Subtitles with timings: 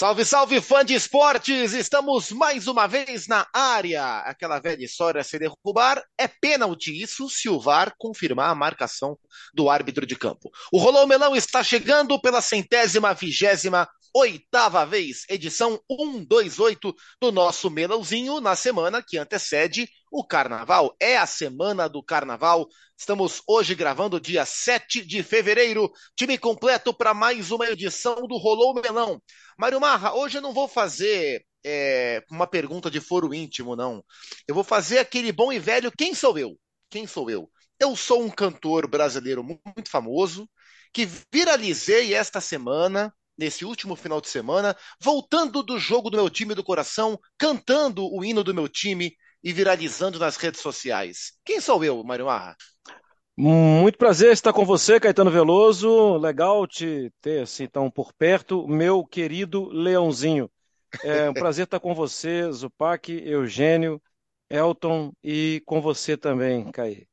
[0.00, 1.74] Salve, salve, fã de esportes!
[1.74, 4.20] Estamos mais uma vez na área.
[4.20, 9.18] Aquela velha história se derrubar é pênalti, isso se o VAR confirmar a marcação
[9.52, 10.50] do árbitro de campo.
[10.72, 18.40] O Rolão Melão está chegando pela centésima vigésima oitava vez, edição 128 do nosso Melãozinho,
[18.40, 20.94] na semana que antecede o Carnaval.
[21.00, 22.66] É a semana do Carnaval.
[22.98, 25.90] Estamos hoje gravando dia 7 de fevereiro.
[26.16, 29.22] Time completo para mais uma edição do Rolou Melão.
[29.56, 34.04] Mário Marra, hoje eu não vou fazer é, uma pergunta de foro íntimo, não.
[34.48, 36.58] Eu vou fazer aquele bom e velho: quem sou eu?
[36.90, 37.50] Quem sou eu?
[37.78, 40.48] Eu sou um cantor brasileiro muito famoso
[40.92, 46.54] que viralizei esta semana nesse último final de semana, voltando do jogo do meu time
[46.54, 51.32] do coração, cantando o hino do meu time e viralizando nas redes sociais.
[51.42, 52.54] Quem sou eu, Mário Marra?
[53.34, 56.18] Muito prazer estar com você, Caetano Veloso.
[56.18, 60.50] Legal te ter assim tão por perto, meu querido Leãozinho.
[61.02, 64.02] É um prazer estar com você, Zupac, Eugênio,
[64.50, 67.09] Elton e com você também, Caí.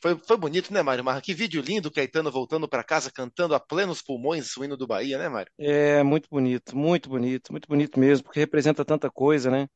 [0.00, 1.20] Foi, foi bonito, né, Mário Marra?
[1.20, 5.18] Que vídeo lindo, Caetano voltando para casa cantando a plenos pulmões o hino do Bahia,
[5.18, 5.50] né, Mário?
[5.58, 9.68] É, muito bonito, muito bonito, muito bonito mesmo, porque representa tanta coisa, né?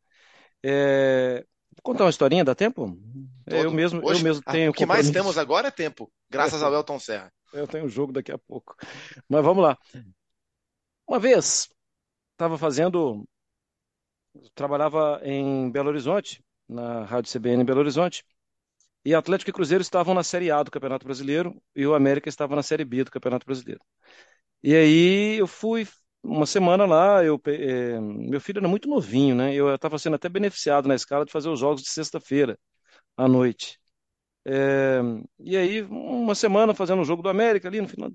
[0.63, 1.45] É...
[1.73, 2.99] Vou contar uma historinha, dá tempo?
[3.47, 4.71] É, eu mesmo, Hoje, eu mesmo tenho.
[4.71, 7.33] O que mais temos agora é tempo, graças ao Elton Serra.
[7.53, 8.77] Eu tenho um jogo daqui a pouco.
[9.29, 9.79] Mas vamos lá.
[11.07, 11.69] Uma vez,
[12.33, 13.27] estava fazendo.
[14.55, 18.25] Trabalhava em Belo Horizonte, na Rádio CBN em Belo Horizonte,
[19.05, 22.57] e Atlético e Cruzeiro estavam na Série A do Campeonato Brasileiro e o América estava
[22.57, 23.81] na Série B do Campeonato Brasileiro.
[24.63, 25.87] E aí eu fui
[26.23, 29.55] uma semana lá, eu, é, meu filho era muito novinho, né?
[29.55, 32.59] Eu estava sendo até beneficiado na escala de fazer os jogos de sexta-feira
[33.17, 33.79] à noite.
[34.45, 35.01] É,
[35.41, 38.11] e aí, uma semana fazendo o jogo do América ali, no final,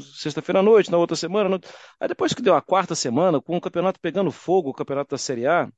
[0.00, 1.48] sexta-feira à noite, na outra semana.
[1.48, 1.60] No...
[2.00, 5.18] Aí depois que deu a quarta semana, com o campeonato pegando fogo, o campeonato da
[5.18, 5.70] Série A,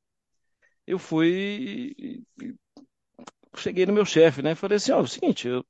[0.87, 1.95] eu fui
[3.61, 4.55] cheguei no meu chefe, né?
[4.55, 5.65] Falei assim, ó, é o seguinte, eu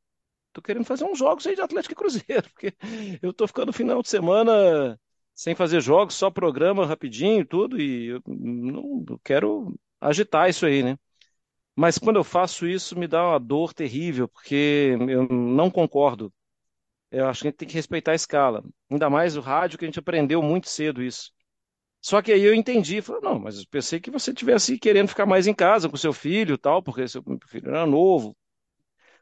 [0.52, 2.74] tô querendo fazer uns jogos aí de Atlético e Cruzeiro, porque
[3.22, 5.00] eu tô ficando final de semana
[5.34, 10.66] sem fazer jogos, só programa rapidinho e tudo, e eu não eu quero agitar isso
[10.66, 10.98] aí, né?
[11.76, 16.32] Mas quando eu faço isso, me dá uma dor terrível, porque eu não concordo.
[17.10, 18.64] Eu acho que a gente tem que respeitar a escala.
[18.90, 21.32] Ainda mais o rádio, que a gente aprendeu muito cedo isso.
[22.02, 25.26] Só que aí eu entendi, falei, não, mas eu pensei que você tivesse querendo ficar
[25.26, 28.36] mais em casa com seu filho tal, porque seu filho era novo.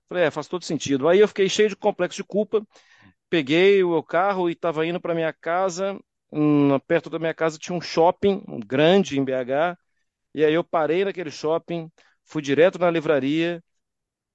[0.09, 1.09] Falei, é, faz todo sentido.
[1.09, 2.67] Aí eu fiquei cheio de complexo de culpa,
[3.31, 5.99] peguei o meu carro e estava indo para minha casa.
[6.33, 9.79] Hum, perto da minha casa tinha um shopping grande em BH,
[10.35, 11.91] e aí eu parei naquele shopping,
[12.25, 13.63] fui direto na livraria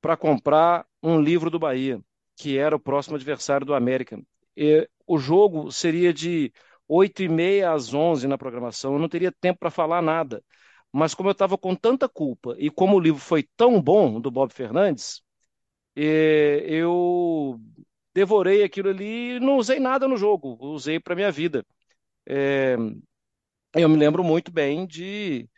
[0.01, 2.00] para comprar um livro do Bahia,
[2.38, 4.19] que era o próximo adversário do América.
[4.55, 6.51] E o jogo seria de
[6.88, 10.44] 8 e meia às 11 na programação, eu não teria tempo para falar nada.
[10.91, 14.31] Mas como eu estava com tanta culpa e como o livro foi tão bom do
[14.31, 15.22] Bob Fernandes,
[15.96, 17.59] eh, eu
[18.13, 21.66] devorei aquilo ali e não usei nada no jogo, usei para minha vida.
[22.28, 22.78] É,
[23.75, 25.50] eu me lembro muito bem de,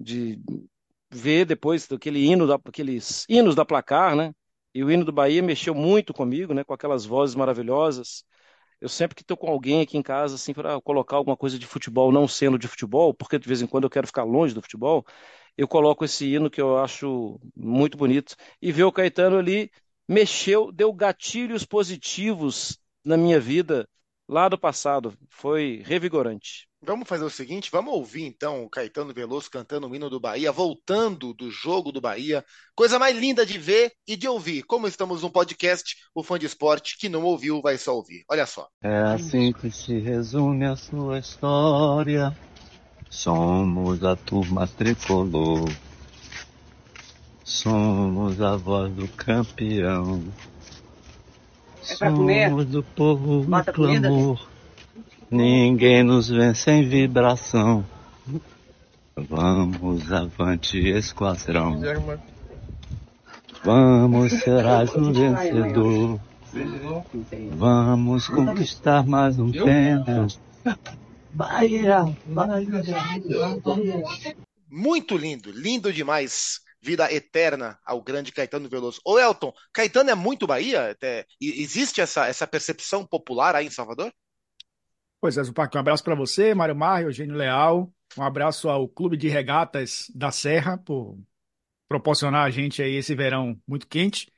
[0.00, 0.40] de
[1.12, 4.32] ver depois daquele hino, da, aqueles hinos da placar, né?
[4.74, 6.64] E o hino do Bahia mexeu muito comigo, né?
[6.64, 8.24] Com aquelas vozes maravilhosas.
[8.80, 11.66] Eu sempre que estou com alguém aqui em casa, assim, para colocar alguma coisa de
[11.66, 14.62] futebol, não sendo de futebol, porque de vez em quando eu quero ficar longe do
[14.62, 15.04] futebol,
[15.56, 18.36] eu coloco esse hino que eu acho muito bonito.
[18.62, 19.70] E ver o Caetano ali
[20.08, 23.88] mexeu, deu gatilhos positivos na minha vida
[24.28, 25.16] lá do passado.
[25.28, 26.67] Foi revigorante.
[26.80, 30.52] Vamos fazer o seguinte, vamos ouvir então o Caetano Veloso cantando o hino do Bahia,
[30.52, 32.44] voltando do jogo do Bahia.
[32.74, 34.62] Coisa mais linda de ver e de ouvir.
[34.62, 38.24] Como estamos num podcast, o fã de esporte que não ouviu vai só ouvir.
[38.30, 38.68] Olha só.
[38.80, 42.36] É assim que se resume a sua história.
[43.10, 45.68] Somos a turma tricolor.
[47.42, 50.22] Somos a voz do campeão.
[51.82, 54.57] É Somos do povo clamor.
[55.30, 57.84] Ninguém nos vence em vibração.
[59.14, 61.80] Vamos avante, esquadrão.
[63.62, 64.64] Vamos ser
[64.96, 66.20] um vencedor.
[67.52, 70.28] Vamos conquistar mais um tempo.
[71.34, 72.80] Bahia, Bahia.
[74.70, 76.60] Muito lindo, lindo demais.
[76.80, 79.00] Vida eterna ao grande Caetano Veloso.
[79.04, 80.96] Ô Elton, Caetano é muito Bahia?
[81.02, 84.12] É, existe essa, essa percepção popular aí em Salvador?
[85.20, 87.92] Pois é, Zupac, um abraço para você, Mário Mar, Eugênio Leal.
[88.16, 91.18] Um abraço ao Clube de Regatas da Serra por
[91.88, 94.32] proporcionar a gente aí esse verão muito quente,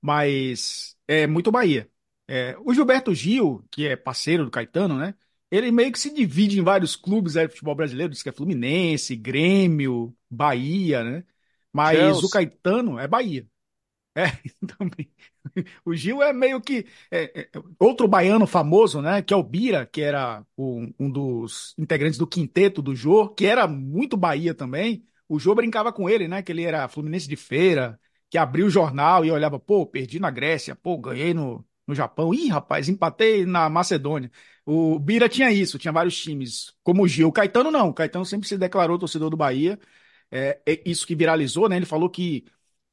[0.00, 1.90] mas é muito Bahia.
[2.28, 5.14] É, o Gilberto Gil, que é parceiro do Caetano, né?
[5.50, 8.32] ele meio que se divide em vários clubes aí do futebol brasileiro, diz que é
[8.32, 11.24] Fluminense, Grêmio, Bahia, né?
[11.72, 13.46] Mas o Caetano é Bahia.
[14.16, 14.26] É,
[14.78, 15.10] também.
[15.84, 19.22] O Gil é meio que é, é, outro baiano famoso, né?
[19.22, 23.66] Que é o Bira, que era um, dos integrantes do quinteto do Jô, que era
[23.66, 25.04] muito Bahia também.
[25.28, 26.42] O Jô brincava com ele, né?
[26.42, 27.98] Que ele era fluminense de feira,
[28.30, 32.32] que abriu o jornal e olhava, pô, perdi na Grécia, pô, ganhei no, no Japão.
[32.34, 34.30] Ih, rapaz, empatei na Macedônia.
[34.64, 37.28] O Bira tinha isso, tinha vários times, como o Gil.
[37.28, 39.78] O Caetano não, o Caetano sempre se declarou torcedor do Bahia.
[40.30, 41.76] É, é isso que viralizou, né?
[41.76, 42.44] Ele falou que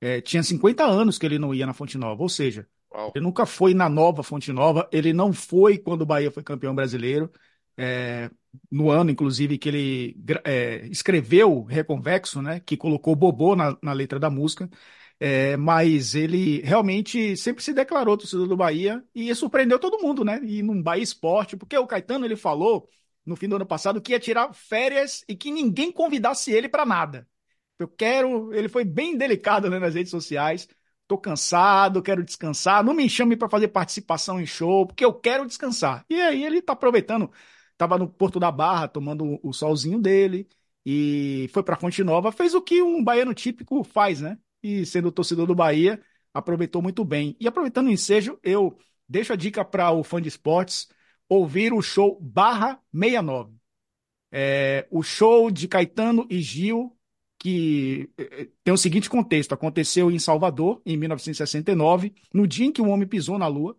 [0.01, 3.12] é, tinha 50 anos que ele não ia na Fonte Nova, ou seja, Uau.
[3.15, 6.74] ele nunca foi na nova Fonte Nova, ele não foi quando o Bahia foi campeão
[6.74, 7.31] brasileiro,
[7.77, 8.30] é,
[8.69, 14.19] no ano, inclusive, que ele é, escreveu Reconvexo, né, que colocou Bobô na, na letra
[14.19, 14.69] da música,
[15.19, 20.42] é, mas ele realmente sempre se declarou torcedor do Bahia e surpreendeu todo mundo, né,
[20.44, 22.89] e num Bahia Esporte, porque o Caetano, ele falou
[23.25, 26.86] no fim do ano passado que ia tirar férias e que ninguém convidasse ele para
[26.86, 27.27] nada.
[27.83, 28.54] Eu quero.
[28.54, 30.68] Ele foi bem delicado né, nas redes sociais.
[31.07, 32.83] Tô cansado, quero descansar.
[32.83, 36.06] Não me chame para fazer participação em show, porque eu quero descansar.
[36.10, 37.31] E aí ele tá aproveitando.
[37.78, 40.48] Tava no Porto da Barra tomando o solzinho dele
[40.86, 44.38] e foi para Fonte Nova, fez o que um baiano típico faz, né?
[44.63, 46.01] E sendo torcedor do Bahia,
[46.34, 47.36] aproveitou muito bem.
[47.39, 48.77] E aproveitando o ensejo, eu
[49.07, 50.88] deixo a dica para o fã de esportes
[51.27, 53.56] ouvir o show Barra 69.
[54.31, 56.95] É, o show de Caetano e Gil
[57.41, 62.71] que eh, eh, tem o seguinte contexto: aconteceu em Salvador, em 1969, no dia em
[62.71, 63.75] que o homem pisou na Lua.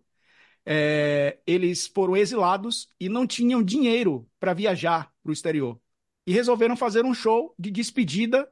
[0.65, 5.79] É, eles foram exilados e não tinham dinheiro para viajar para o exterior.
[6.27, 8.49] E resolveram fazer um show de despedida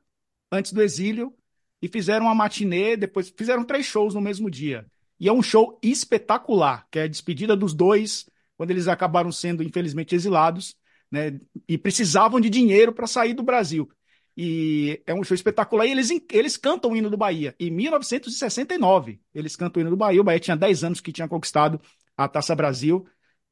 [0.51, 1.33] antes do exílio
[1.81, 4.85] e fizeram uma matinê, depois fizeram três shows no mesmo dia.
[5.19, 8.25] E é um show espetacular, que é a despedida dos dois,
[8.57, 10.75] quando eles acabaram sendo, infelizmente, exilados,
[11.09, 11.37] né,
[11.67, 13.89] e precisavam de dinheiro para sair do Brasil.
[14.36, 15.86] E é um show espetacular.
[15.86, 17.56] E eles, eles cantam o hino do Bahia.
[17.60, 20.22] Em 1969, eles cantam o hino do Bahia.
[20.22, 21.80] O Bahia tinha 10 anos que tinha conquistado
[22.16, 23.06] a Taça Brasil.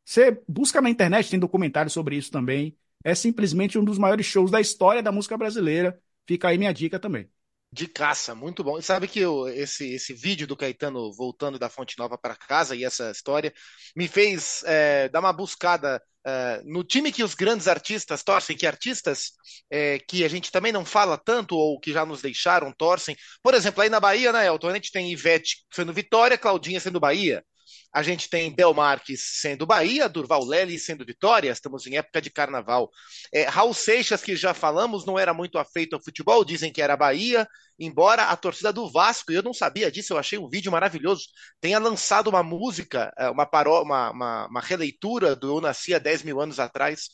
[0.05, 2.77] Você busca na internet, tem documentário sobre isso também.
[3.03, 6.01] É simplesmente um dos maiores shows da história da música brasileira.
[6.27, 7.29] Fica aí minha dica também.
[7.71, 8.79] De caça, muito bom.
[8.79, 12.75] E sabe que eu, esse, esse vídeo do Caetano voltando da Fonte Nova para casa
[12.75, 13.53] e essa história
[13.95, 18.65] me fez é, dar uma buscada é, no time que os grandes artistas torcem, que
[18.65, 19.33] artistas
[19.69, 23.15] é, que a gente também não fala tanto ou que já nos deixaram torcem.
[23.43, 24.69] Por exemplo, aí na Bahia, né, Elton?
[24.69, 27.45] A gente tem Ivete sendo Vitória, Claudinha sendo Bahia.
[27.91, 32.29] A gente tem Bel Marques sendo Bahia, Durval Lely sendo Vitória, estamos em época de
[32.29, 32.89] carnaval.
[33.33, 36.95] É, Raul Seixas, que já falamos, não era muito afeito ao futebol, dizem que era
[36.95, 37.47] Bahia,
[37.79, 41.27] embora a torcida do Vasco, e eu não sabia disso, eu achei um vídeo maravilhoso,
[41.61, 45.99] tenha lançado uma música, é, uma, paró uma, uma, uma releitura do Eu Nasci há
[45.99, 47.09] 10 mil anos atrás.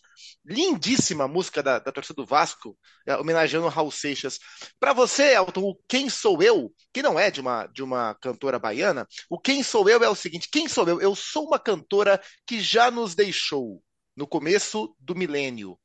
[0.46, 4.40] Lindíssima música da, da torcida do Vasco, é, homenageando Raul Seixas.
[4.80, 8.58] Para você, Elton, o Quem Sou Eu, que não é de uma, de uma cantora
[8.58, 11.02] baiana, o Quem Sou Eu é o seguinte: quem sou eu?
[11.02, 13.84] Eu sou uma cantora que já nos deixou
[14.16, 15.78] no começo do milênio.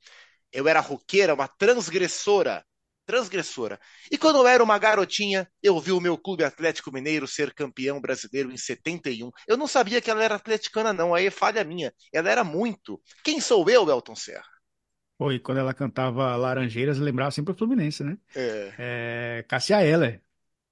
[0.53, 2.65] Eu era roqueira, uma transgressora
[3.11, 3.81] transgressora.
[4.11, 8.01] E quando eu era uma garotinha, eu vi o meu clube Atlético Mineiro ser campeão
[8.01, 9.31] brasileiro em 71.
[9.49, 11.13] Eu não sabia que ela era atleticana, não.
[11.13, 11.93] Aí é falha minha.
[12.13, 13.01] Ela era muito.
[13.25, 14.45] Quem sou eu, Elton Serra?
[15.19, 18.17] Pô, e quando ela cantava Laranjeiras, lembrava sempre o Fluminense, né?
[18.35, 18.75] É.
[18.79, 20.23] é Cássia Eller,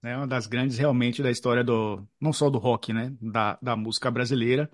[0.00, 0.16] né?
[0.16, 2.06] Uma das grandes realmente da história do.
[2.20, 3.12] Não só do rock, né?
[3.20, 4.70] Da, da música brasileira.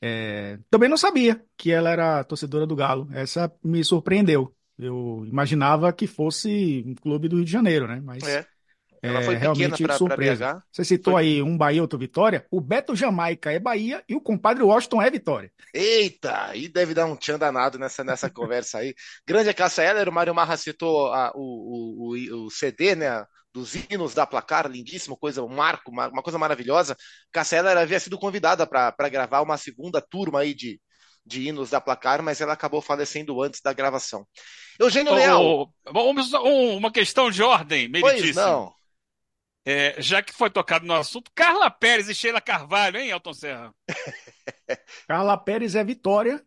[0.00, 3.08] É, também não sabia que ela era torcedora do Galo.
[3.12, 4.52] Essa me surpreendeu.
[4.78, 8.00] Eu imaginava que fosse um clube do Rio de Janeiro, né?
[8.02, 8.46] Mas é.
[9.02, 10.46] Ela foi é, realmente pra, surpresa.
[10.46, 11.22] Pra Você citou foi...
[11.22, 12.46] aí um Bahia, outro Vitória.
[12.48, 15.50] O Beto Jamaica é Bahia e o compadre Washington é Vitória.
[15.74, 18.94] Eita, aí deve dar um tchan danado nessa, nessa conversa aí.
[19.26, 23.26] Grande Cássia Heller, o Mário Marra citou a, o, o, o, CD, né?
[23.52, 26.96] Dos hinos da placar, lindíssimo, coisa, um marco, uma, uma coisa maravilhosa.
[27.32, 30.80] Cássia Heller havia sido convidada para gravar uma segunda turma aí de,
[31.24, 34.26] de hinos da placar, mas ela acabou falecendo antes da gravação.
[34.78, 35.74] Eugênio oh, Leal.
[35.92, 38.34] Vamos, uma questão de ordem, meritíssimo.
[38.34, 38.74] Pois não.
[39.64, 43.72] É, já que foi tocado no assunto, Carla Pérez e Sheila Carvalho, hein, Elton Serra?
[45.06, 46.44] Carla Pérez é Vitória,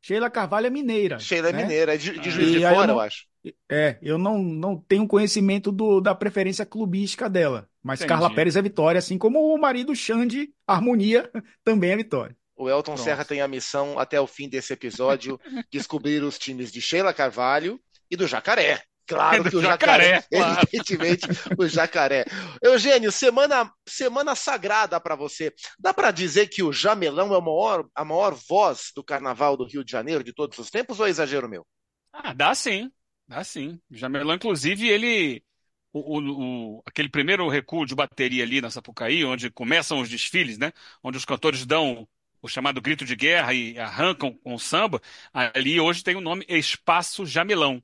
[0.00, 1.18] Sheila Carvalho é Mineira.
[1.18, 1.62] Sheila é né?
[1.62, 3.26] Mineira, é de, de Juiz de Fora, eu, não, eu, acho.
[3.68, 8.08] É, eu não, não tenho conhecimento do, da preferência clubística dela, mas Entendi.
[8.08, 11.28] Carla Pérez é Vitória, assim como o marido Xande, Harmonia,
[11.64, 12.36] também é Vitória.
[12.58, 13.04] O Elton Pronto.
[13.04, 17.80] Serra tem a missão, até o fim desse episódio, descobrir os times de Sheila Carvalho
[18.10, 18.82] e do Jacaré.
[19.06, 20.60] Claro que o jacaré, jacaré claro.
[20.70, 22.24] evidentemente o jacaré.
[22.62, 25.50] Eugênio, semana, semana sagrada para você.
[25.78, 29.64] Dá para dizer que o Jamelão é a maior, a maior voz do carnaval do
[29.64, 31.66] Rio de Janeiro de todos os tempos ou é exagero meu?
[32.12, 32.92] Ah, dá sim,
[33.26, 33.80] dá sim.
[33.90, 35.42] O Jamelão, inclusive, ele.
[35.90, 40.58] O, o, o, aquele primeiro recuo de bateria ali na Sapucaí, onde começam os desfiles,
[40.58, 40.70] né?
[41.02, 42.06] Onde os cantores dão
[42.42, 45.00] o chamado grito de guerra e arrancam com o samba,
[45.32, 47.82] ali hoje tem o nome Espaço Jamelão.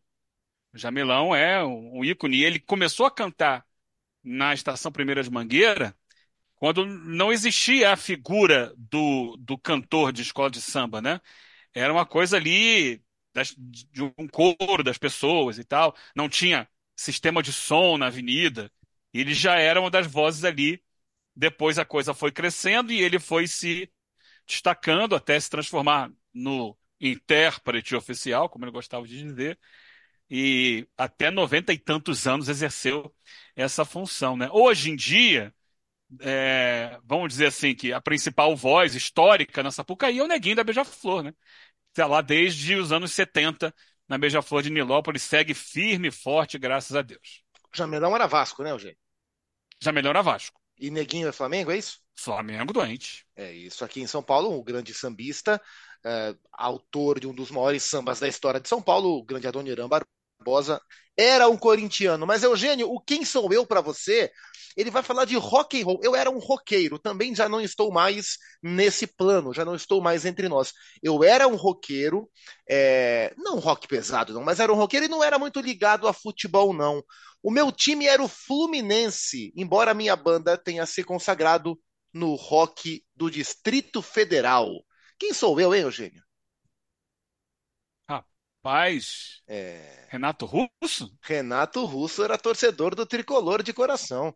[0.75, 2.42] Jamelão é um ícone.
[2.42, 3.64] Ele começou a cantar
[4.23, 5.96] na Estação Primeira de Mangueira
[6.56, 11.20] quando não existia a figura do, do cantor de escola de samba, né?
[11.75, 13.02] Era uma coisa ali
[13.34, 15.94] das, de um coro das pessoas e tal.
[16.14, 18.70] Não tinha sistema de som na avenida.
[19.12, 20.82] Ele já era uma das vozes ali.
[21.37, 23.92] Depois a coisa foi crescendo e ele foi se
[24.46, 29.58] destacando até se transformar no intérprete oficial, como ele gostava de dizer
[30.30, 33.14] e até noventa e tantos anos exerceu
[33.54, 34.36] essa função.
[34.36, 34.48] Né?
[34.50, 35.54] Hoje em dia,
[36.20, 40.64] é, vamos dizer assim, que a principal voz histórica na Sapucaí é o Neguinho da
[40.64, 41.34] Beija-Flor, né?
[41.90, 43.72] Está lá desde os anos 70
[44.08, 47.42] na Beija-Flor de Nilópolis, segue firme e forte, graças a Deus.
[47.72, 48.98] Jamelão era Vasco, né, Eugênio?
[49.80, 50.60] Jamelão era Vasco.
[50.78, 52.00] E Neguinho é Flamengo, é isso?
[52.16, 53.26] Flamengo doente.
[53.37, 53.85] É isso.
[53.85, 55.61] Aqui em São Paulo, um grande sambista,
[56.04, 59.88] é, autor de um dos maiores sambas da história de São Paulo, o grande Adoniran
[59.88, 60.09] Barbosa,
[61.16, 62.26] era um corintiano.
[62.26, 64.30] Mas, Eugênio, o Quem Sou Eu para você,
[64.76, 66.00] ele vai falar de rock and roll.
[66.02, 70.24] Eu era um roqueiro, também já não estou mais nesse plano, já não estou mais
[70.24, 70.72] entre nós.
[71.02, 72.28] Eu era um roqueiro,
[72.68, 73.32] é...
[73.36, 76.72] não rock pesado não, mas era um roqueiro e não era muito ligado a futebol
[76.72, 77.02] não.
[77.42, 81.78] O meu time era o Fluminense, embora a minha banda tenha se consagrado
[82.12, 84.68] no rock do Distrito Federal.
[85.18, 86.24] Quem sou eu, hein, Eugênio?
[88.64, 90.06] Rapaz, é...
[90.09, 91.14] Renato Russo?
[91.21, 94.35] Renato Russo era torcedor do tricolor de coração.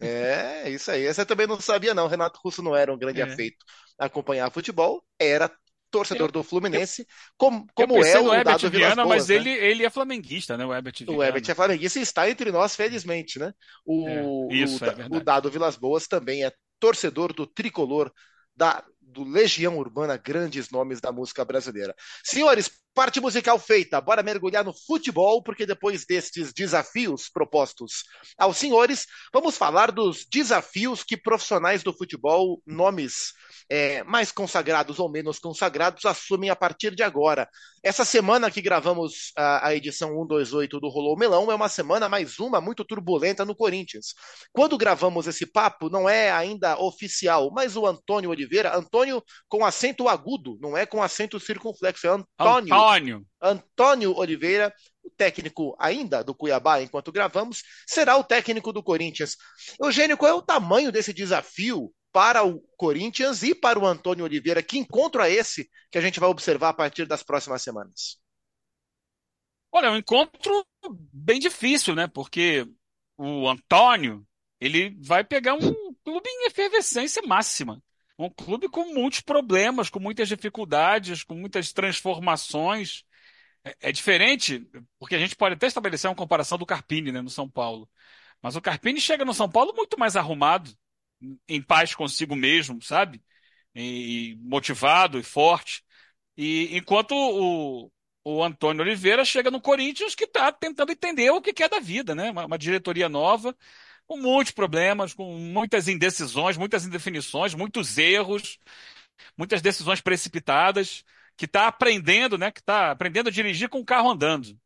[0.00, 1.04] É, isso aí.
[1.04, 2.08] Essa eu também não sabia, não.
[2.08, 3.24] Renato Russo não era um grande é.
[3.24, 3.58] afeito
[3.98, 5.52] acompanhar futebol, era
[5.90, 7.06] torcedor do Fluminense,
[7.36, 9.34] como, como é o Dado Viana, Boas, mas né?
[9.34, 10.64] ele, ele é flamenguista, né?
[10.64, 11.18] O Herbert Viana.
[11.18, 13.52] O Herbert é flamenguista e está entre nós, felizmente, né?
[13.84, 18.10] O, é, isso, o, é o Dado Vilas Boas também é torcedor do tricolor
[18.56, 21.94] da, do Legião Urbana, grandes nomes da música brasileira.
[22.24, 24.00] Senhores, parte musical feita.
[24.00, 28.02] Bora mergulhar no futebol, porque depois destes desafios propostos
[28.36, 33.34] aos senhores, vamos falar dos desafios que profissionais do futebol, nomes
[33.70, 37.48] é, mais consagrados ou menos consagrados, assumem a partir de agora.
[37.84, 42.40] Essa semana que gravamos a, a edição 128 do Rolou Melão é uma semana, mais
[42.40, 44.06] uma, muito turbulenta no Corinthians.
[44.52, 50.08] Quando gravamos esse papo, não é ainda oficial, mas o Antônio Oliveira, Antônio com acento
[50.08, 52.28] agudo, não é com acento circunflexo, é Antônio.
[52.38, 52.74] Antônio.
[53.40, 59.36] Antônio Oliveira, o técnico ainda do Cuiabá, enquanto gravamos, será o técnico do Corinthians.
[59.80, 64.62] Eugênio, qual é o tamanho desse desafio para o Corinthians e para o Antônio Oliveira?
[64.62, 68.18] Que encontro é esse que a gente vai observar a partir das próximas semanas?
[69.70, 70.64] Olha, é um encontro
[71.12, 72.06] bem difícil, né?
[72.06, 72.66] Porque
[73.16, 74.26] o Antônio,
[74.60, 77.82] ele vai pegar um clube em efervescência máxima.
[78.18, 83.04] Um clube com muitos problemas, com muitas dificuldades, com muitas transformações.
[83.64, 84.66] É, é diferente,
[84.98, 87.88] porque a gente pode até estabelecer uma comparação do Carpini, né, no São Paulo.
[88.42, 90.70] Mas o Carpini chega no São Paulo muito mais arrumado,
[91.48, 93.22] em paz consigo mesmo, sabe?
[93.74, 95.84] E motivado e forte.
[96.36, 97.90] E enquanto o,
[98.24, 102.14] o Antônio Oliveira chega no Corinthians que está tentando entender o que é da vida,
[102.14, 102.30] né?
[102.30, 103.56] Uma, uma diretoria nova,
[104.08, 108.58] com muitos problemas, com muitas indecisões, muitas indefinições, muitos erros,
[109.36, 111.04] muitas decisões precipitadas,
[111.36, 112.50] que está aprendendo, né?
[112.50, 114.58] Que está aprendendo a dirigir com o carro andando.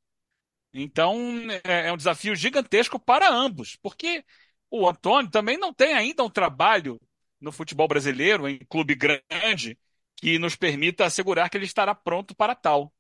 [0.73, 1.17] Então
[1.65, 4.25] é, é um desafio gigantesco para ambos, porque
[4.71, 7.01] o Antônio também não tem ainda um trabalho
[7.41, 9.79] no futebol brasileiro, em clube grande,
[10.17, 12.93] que nos permita assegurar que ele estará pronto para tal.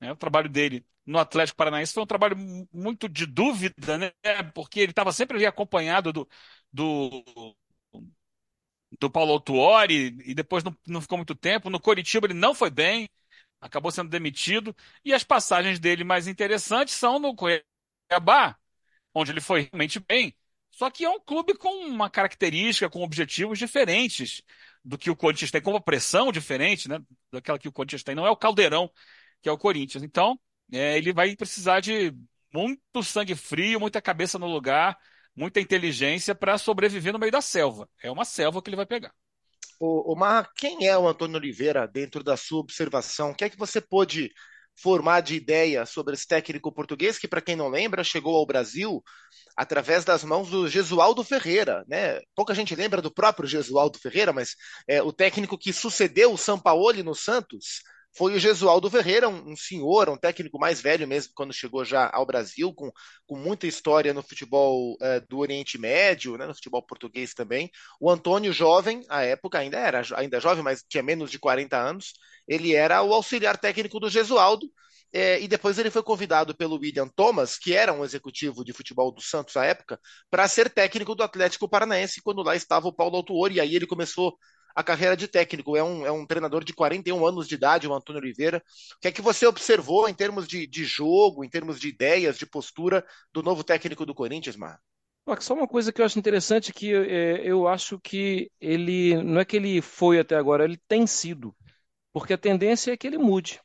[0.00, 2.36] É, o trabalho dele no Atlético Paranaense foi um trabalho
[2.72, 4.12] muito de dúvida, né?
[4.54, 6.28] Porque ele estava sempre ali acompanhado do,
[6.72, 7.24] do,
[9.00, 11.70] do Paulo Autuori e depois não, não ficou muito tempo.
[11.70, 13.08] No Coritiba ele não foi bem,
[13.60, 14.74] acabou sendo demitido.
[15.04, 18.56] E as passagens dele mais interessantes são no Cuiabá,
[19.14, 20.36] onde ele foi realmente bem.
[20.72, 24.42] Só que é um clube com uma característica, com objetivos diferentes
[24.84, 27.00] do que o Corinthians tem, com uma pressão diferente, né?
[27.32, 28.14] Daquela que o Corinthians tem.
[28.14, 28.90] Não é o caldeirão
[29.42, 30.02] que é o Corinthians.
[30.02, 30.38] Então,
[30.72, 32.12] é, ele vai precisar de
[32.52, 34.96] muito sangue frio, muita cabeça no lugar,
[35.34, 37.88] muita inteligência para sobreviver no meio da selva.
[38.02, 39.12] É uma selva que ele vai pegar.
[39.78, 43.30] O, o Mar, quem é o Antônio Oliveira dentro da sua observação?
[43.30, 44.32] O que é que você pôde
[44.76, 49.02] formar de ideia sobre esse técnico português, que, para quem não lembra, chegou ao Brasil
[49.56, 51.82] através das mãos do Gesualdo Ferreira.
[51.88, 52.20] Né?
[52.34, 54.54] Pouca gente lembra do próprio Gesualdo Ferreira, mas
[54.86, 57.80] é, o técnico que sucedeu o Sampaoli no Santos
[58.16, 62.10] foi o Gesualdo Ferreira, um, um, senhor, um técnico mais velho mesmo, quando chegou já
[62.12, 62.90] ao Brasil, com,
[63.26, 67.70] com muita história no futebol é, do Oriente Médio, né, no futebol português também.
[68.00, 72.14] O Antônio, jovem, à época ainda era ainda jovem, mas tinha menos de 40 anos,
[72.48, 74.66] ele era o auxiliar técnico do Gesualdo,
[75.12, 79.12] é, e depois ele foi convidado pelo William Thomas, que era um executivo de futebol
[79.12, 83.16] do Santos à época, para ser técnico do Atlético Paranaense, quando lá estava o Paulo
[83.16, 84.36] Autuori, e aí ele começou
[84.76, 85.74] a carreira de técnico.
[85.74, 88.62] É um, é um treinador de 41 anos de idade, o Antônio Oliveira.
[88.96, 92.36] O que é que você observou em termos de, de jogo, em termos de ideias,
[92.36, 93.02] de postura
[93.32, 94.78] do novo técnico do Corinthians, Mar?
[95.40, 99.44] Só uma coisa que eu acho interessante que é, eu acho que ele não é
[99.44, 101.56] que ele foi até agora, ele tem sido,
[102.12, 103.60] porque a tendência é que ele mude.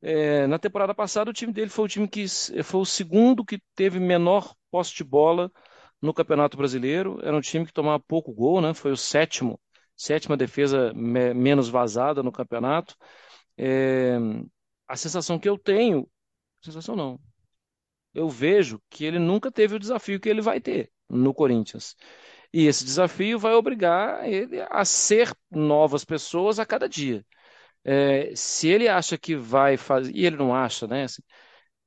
[0.00, 2.26] É, na temporada passada, o time dele foi o time que
[2.64, 5.52] foi o segundo que teve menor posse de bola
[6.00, 7.20] no Campeonato Brasileiro.
[7.22, 8.74] Era um time que tomava pouco gol, né?
[8.74, 9.60] Foi o sétimo,
[9.98, 12.96] sétima defesa me, menos vazada no campeonato.
[13.58, 14.16] É,
[14.88, 16.08] a sensação que eu tenho,
[16.62, 17.20] sensação não,
[18.14, 21.96] eu vejo que ele nunca teve o desafio que ele vai ter no Corinthians.
[22.52, 27.24] E esse desafio vai obrigar ele a ser novas pessoas a cada dia.
[27.84, 31.06] É, se ele acha que vai fazer, e ele não acha, né?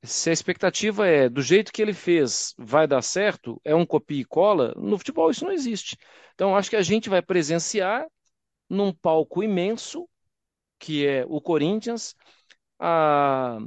[0.04, 4.22] Se a expectativa é do jeito que ele fez, vai dar certo, é um copia
[4.22, 5.98] e cola, no futebol isso não existe.
[6.34, 8.08] Então acho que a gente vai presenciar
[8.70, 10.10] num palco imenso,
[10.80, 12.16] que é o Corinthians,
[12.80, 13.60] a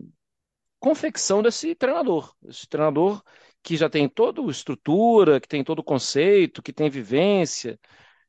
[0.80, 2.34] confecção desse treinador.
[2.48, 3.22] Esse treinador
[3.62, 7.78] que já tem toda a estrutura, que tem todo o conceito, que tem vivência,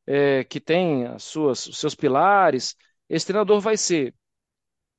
[0.08, 2.76] é, que tem as suas, os seus pilares
[3.10, 4.14] esse treinador vai ser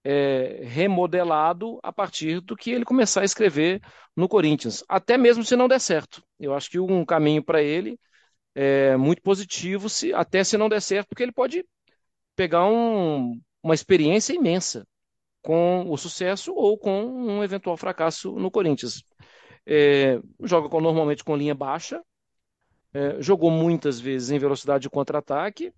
[0.09, 3.83] é, remodelado a partir do que ele começar a escrever
[4.15, 6.23] no Corinthians, até mesmo se não der certo.
[6.39, 7.99] Eu acho que um caminho para ele
[8.55, 11.65] é muito positivo, se, até se não der certo, porque ele pode
[12.37, 14.87] pegar um, uma experiência imensa
[15.43, 19.03] com o sucesso ou com um eventual fracasso no Corinthians.
[19.67, 22.01] É, joga com, normalmente com linha baixa,
[22.95, 25.73] é, jogou muitas vezes em velocidade de contra-ataque,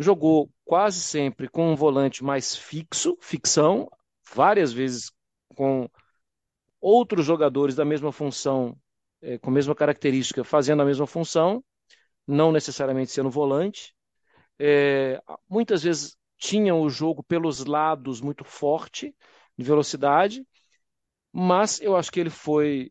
[0.00, 3.86] jogou quase sempre com um volante mais fixo, ficção,
[4.34, 5.12] várias vezes
[5.54, 5.88] com
[6.80, 8.74] outros jogadores da mesma função,
[9.20, 11.62] é, com a mesma característica, fazendo a mesma função,
[12.26, 13.94] não necessariamente sendo volante.
[14.58, 19.14] É, muitas vezes tinha o jogo pelos lados muito forte,
[19.58, 20.46] de velocidade,
[21.30, 22.90] mas eu acho que ele foi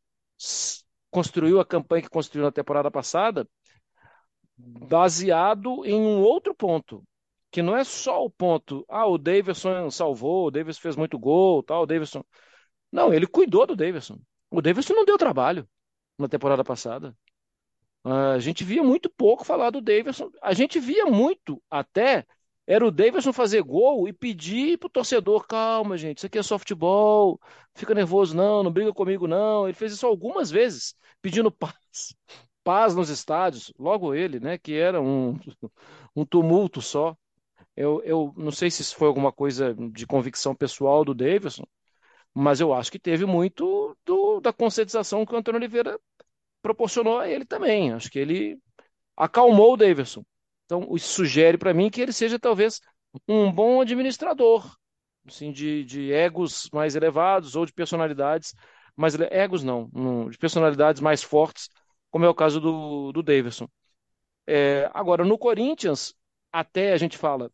[1.10, 3.48] construiu a campanha que construiu na temporada passada
[4.60, 7.04] baseado em um outro ponto,
[7.52, 11.64] que não é só o ponto, ah, o Davidson salvou, o Davidson fez muito gol,
[11.64, 12.24] tal, o Davidson.
[12.92, 14.20] Não, ele cuidou do Davidson.
[14.52, 15.68] O Davidson não deu trabalho
[16.18, 17.16] na temporada passada.
[18.04, 20.32] A gente via muito pouco falar do Davidson.
[20.42, 22.26] A gente via muito até
[22.66, 26.58] era o Davidson fazer gol e pedir pro torcedor, calma, gente, isso aqui é só
[26.60, 27.40] futebol,
[27.74, 29.68] fica nervoso não, não briga comigo não.
[29.68, 32.16] Ele fez isso algumas vezes, pedindo paz
[32.70, 35.36] paz nos estádios, logo ele, né, que era um,
[36.16, 37.18] um tumulto só.
[37.76, 41.64] Eu, eu não sei se isso foi alguma coisa de convicção pessoal do Davidson,
[42.32, 46.00] mas eu acho que teve muito do, da conscientização que o Antônio Oliveira
[46.62, 47.92] proporcionou a ele também.
[47.92, 48.60] Acho que ele
[49.18, 50.24] acalmou o Davidson.
[50.66, 52.80] Então, isso sugere para mim que ele seja talvez
[53.28, 54.78] um bom administrador,
[55.28, 58.54] assim, de, de egos mais elevados ou de personalidades
[58.96, 59.90] mais egos não,
[60.30, 61.68] de personalidades mais fortes
[62.12, 63.68] como é o caso do, do Davidson.
[64.48, 66.16] É, agora, no Corinthians,
[66.52, 67.52] até a gente fala,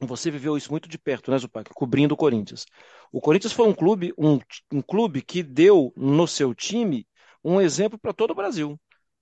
[0.00, 1.70] você viveu isso muito de perto, né, Zupac?
[1.74, 2.66] Cobrindo o Corinthians.
[3.12, 4.38] O Corinthians foi um clube, um,
[4.72, 7.06] um clube que deu no seu time
[7.42, 8.78] um exemplo para todo o Brasil.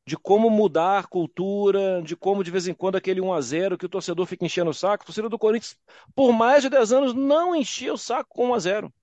[0.07, 3.87] De como mudar cultura, de como de vez em quando aquele 1 a 0 que
[3.87, 5.05] o torcedor fica enchendo o saco.
[5.05, 5.79] O torcedor do Corinthians,
[6.15, 8.95] por mais de 10 anos, não enchia o saco com 1 a 0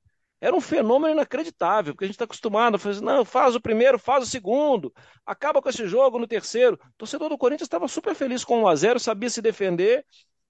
[0.42, 4.00] era um fenômeno inacreditável, porque a gente está acostumado a fazer, não, faz o primeiro,
[4.00, 4.92] faz o segundo,
[5.24, 6.80] acaba com esse jogo no terceiro.
[6.84, 10.04] O torcedor do Corinthians estava super feliz com 1 a 0 sabia se defender,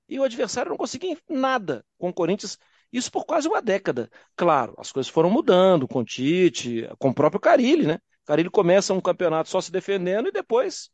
[0.07, 2.57] e o adversário não conseguia nada com o Corinthians,
[2.91, 4.09] isso por quase uma década.
[4.35, 7.99] Claro, as coisas foram mudando com o Tite, com o próprio Carilli, né?
[8.25, 10.89] Carilli começa um campeonato só se defendendo e depois,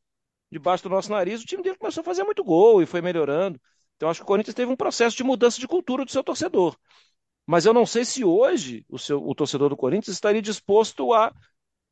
[0.52, 3.60] debaixo do nosso nariz, o time dele começou a fazer muito gol e foi melhorando.
[3.96, 6.78] Então acho que o Corinthians teve um processo de mudança de cultura do seu torcedor.
[7.48, 11.34] Mas eu não sei se hoje o, seu, o torcedor do Corinthians estaria disposto a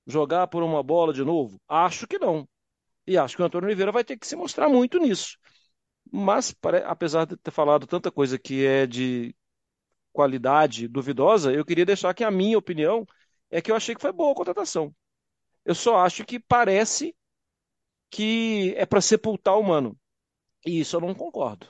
[0.07, 1.59] jogar por uma bola de novo.
[1.67, 2.47] Acho que não.
[3.07, 5.37] E acho que o Antônio Oliveira vai ter que se mostrar muito nisso.
[6.11, 9.35] Mas, apesar de ter falado tanta coisa que é de
[10.13, 13.05] qualidade duvidosa, eu queria deixar que a minha opinião
[13.51, 14.95] é que eu achei que foi boa a contratação.
[15.65, 17.15] Eu só acho que parece
[18.09, 19.97] que é para sepultar o Mano.
[20.65, 21.67] E isso eu não concordo.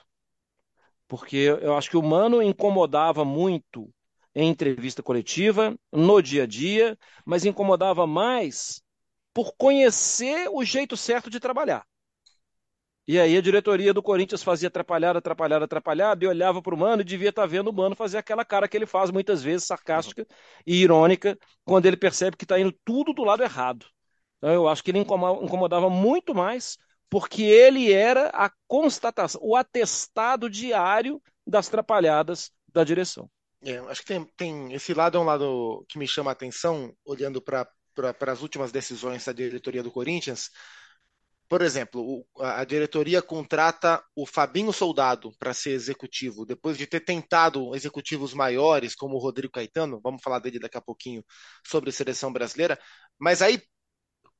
[1.08, 3.92] Porque eu acho que o Mano incomodava muito
[4.34, 8.82] em entrevista coletiva, no dia a dia, mas incomodava mais
[9.32, 11.86] por conhecer o jeito certo de trabalhar.
[13.08, 17.02] E aí a diretoria do Corinthians fazia atrapalhada, atrapalhada, atrapalhada, e olhava para o Mano
[17.02, 19.66] e devia estar tá vendo o Mano fazer aquela cara que ele faz muitas vezes,
[19.66, 20.26] sarcástica
[20.66, 23.86] e irônica, quando ele percebe que está indo tudo do lado errado.
[24.38, 26.76] Então eu acho que ele incomodava muito mais
[27.08, 33.30] porque ele era a constatação, o atestado diário das atrapalhadas da direção.
[33.62, 36.94] É, acho que tem, tem, esse lado é um lado que me chama a atenção,
[37.04, 37.68] olhando para
[38.28, 40.50] as últimas decisões da diretoria do Corinthians.
[41.48, 47.00] Por exemplo, o, a diretoria contrata o Fabinho Soldado para ser executivo, depois de ter
[47.00, 51.24] tentado executivos maiores, como o Rodrigo Caetano, vamos falar dele daqui a pouquinho
[51.64, 52.78] sobre seleção brasileira,
[53.16, 53.62] mas aí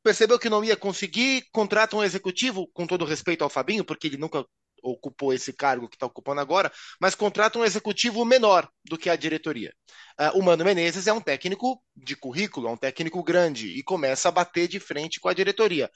[0.06, 4.16] percebeu que não ia conseguir, contrata um executivo, com todo respeito ao Fabinho, porque ele
[4.16, 4.46] nunca
[4.80, 9.16] ocupou esse cargo que está ocupando agora, mas contrata um executivo menor do que a
[9.16, 9.74] diretoria.
[10.16, 14.28] Uh, o Mano Menezes é um técnico de currículo, é um técnico grande e começa
[14.28, 15.90] a bater de frente com a diretoria.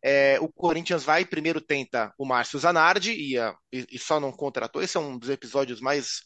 [0.00, 4.30] É, o Corinthians vai, primeiro tenta o Márcio Zanardi e, uh, e, e, só não
[4.30, 4.80] contratou.
[4.80, 6.20] Esse é um dos episódios mais,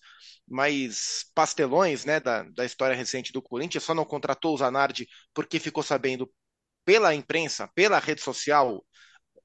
[0.47, 3.83] mais pastelões né, da, da história recente do Corinthians.
[3.83, 6.31] Só não contratou o Zanardi porque ficou sabendo
[6.85, 8.85] pela imprensa, pela rede social,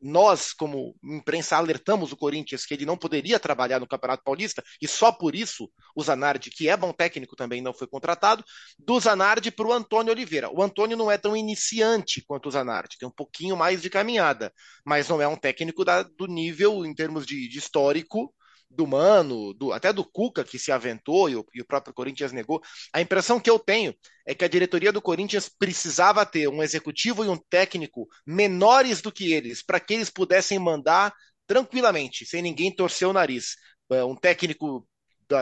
[0.01, 4.87] nós, como imprensa, alertamos o Corinthians que ele não poderia trabalhar no Campeonato Paulista, e
[4.87, 8.43] só por isso o Zanardi, que é bom técnico também, não foi contratado,
[8.77, 10.49] do Zanardi para o Antônio Oliveira.
[10.51, 14.53] O Antônio não é tão iniciante quanto o Zanardi, tem um pouquinho mais de caminhada,
[14.85, 18.33] mas não é um técnico da, do nível, em termos de, de histórico,
[18.69, 22.31] do Mano, do, até do Cuca, que se aventou e o, e o, próprio Corinthians
[22.31, 22.61] negou.
[22.93, 27.23] A impressão que eu tenho é que a diretoria do Corinthians precisava ter um executivo
[27.23, 31.13] e um técnico menores do que eles, para que eles pudessem mandar
[31.47, 33.55] tranquilamente, sem ninguém torcer o nariz.
[33.91, 34.87] É, um técnico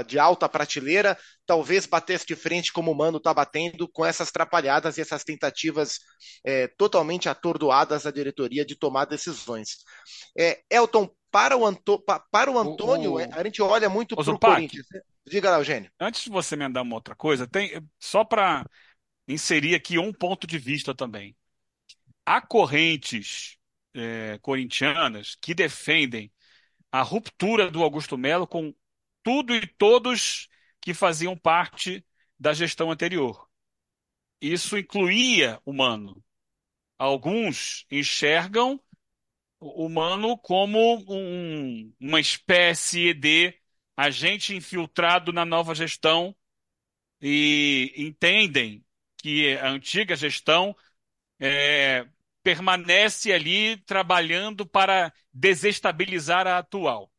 [0.08, 4.98] de alta prateleira, talvez batesse de frente como o Mano está batendo, com essas trapalhadas
[4.98, 6.00] e essas tentativas
[6.46, 9.80] é, totalmente atordoadas da diretoria de tomar decisões.
[10.38, 11.98] É, Elton, para o, Anto,
[12.30, 13.18] para o Antônio, o, o...
[13.18, 14.86] a gente olha muito para o Corinthians.
[15.26, 15.92] Diga lá, Eugênio.
[16.00, 18.64] Antes de você emendar uma outra coisa, tem só para
[19.28, 21.36] inserir aqui um ponto de vista também.
[22.24, 23.58] Há correntes
[23.96, 26.32] é, corintianas que defendem
[26.92, 28.72] a ruptura do Augusto Melo com
[29.24, 30.48] tudo e todos
[30.80, 32.06] que faziam parte
[32.40, 33.50] da gestão anterior.
[34.40, 36.24] Isso incluía o Mano.
[37.00, 38.80] Alguns enxergam
[39.64, 43.54] humano como um, uma espécie de
[43.96, 46.36] agente infiltrado na nova gestão
[47.22, 48.84] e entendem
[49.18, 50.76] que a antiga gestão
[51.40, 52.06] é,
[52.44, 57.12] permanece ali trabalhando para desestabilizar a atual.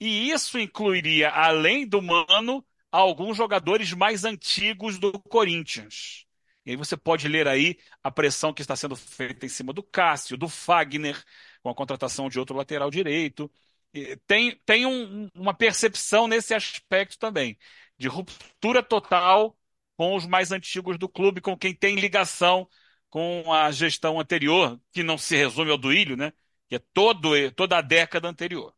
[0.00, 6.26] E isso incluiria, além do Mano, alguns jogadores mais antigos do Corinthians.
[6.64, 9.82] E aí você pode ler aí a pressão que está sendo feita em cima do
[9.82, 11.22] Cássio, do Fagner,
[11.62, 13.50] com a contratação de outro lateral direito.
[14.26, 17.58] Tem, tem um, uma percepção nesse aspecto também,
[17.98, 19.56] de ruptura total
[19.96, 22.68] com os mais antigos do clube, com quem tem ligação
[23.10, 26.32] com a gestão anterior, que não se resume ao do Ilho, né?
[26.68, 28.72] Que é todo, toda a década anterior.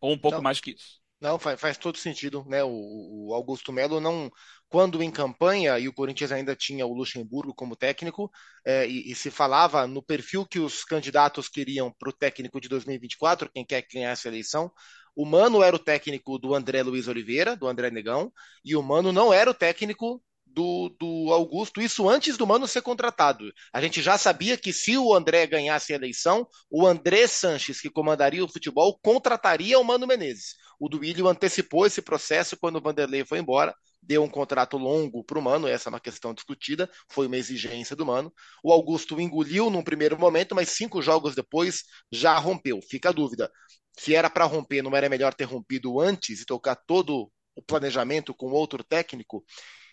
[0.00, 1.00] Ou um pouco não, mais que isso.
[1.24, 2.62] Não, faz, faz todo sentido, né?
[2.62, 4.30] O, o Augusto Melo não
[4.68, 8.30] quando em campanha, e o Corinthians ainda tinha o Luxemburgo como técnico,
[8.62, 12.68] é, e, e, se falava no perfil que os candidatos queriam para o técnico de
[12.68, 14.70] 2024, quem quer ganhar essa eleição,
[15.16, 18.30] o Mano era o técnico do André Luiz Oliveira, do André Negão,
[18.62, 22.82] e o Mano não era o técnico do, do Augusto, isso antes do Mano ser
[22.82, 23.50] contratado.
[23.72, 27.88] A gente já sabia que se o André ganhasse a eleição, o André Sanches, que
[27.88, 30.54] comandaria o futebol, contrataria o Mano Menezes.
[30.84, 35.38] O Duílio antecipou esse processo quando o Vanderlei foi embora, deu um contrato longo para
[35.38, 38.30] o Mano, essa é uma questão discutida, foi uma exigência do Mano.
[38.62, 42.82] O Augusto engoliu num primeiro momento, mas cinco jogos depois já rompeu.
[42.82, 43.50] Fica a dúvida.
[43.98, 48.34] Se era para romper, não era melhor ter rompido antes e tocar todo o planejamento
[48.34, 49.42] com outro técnico?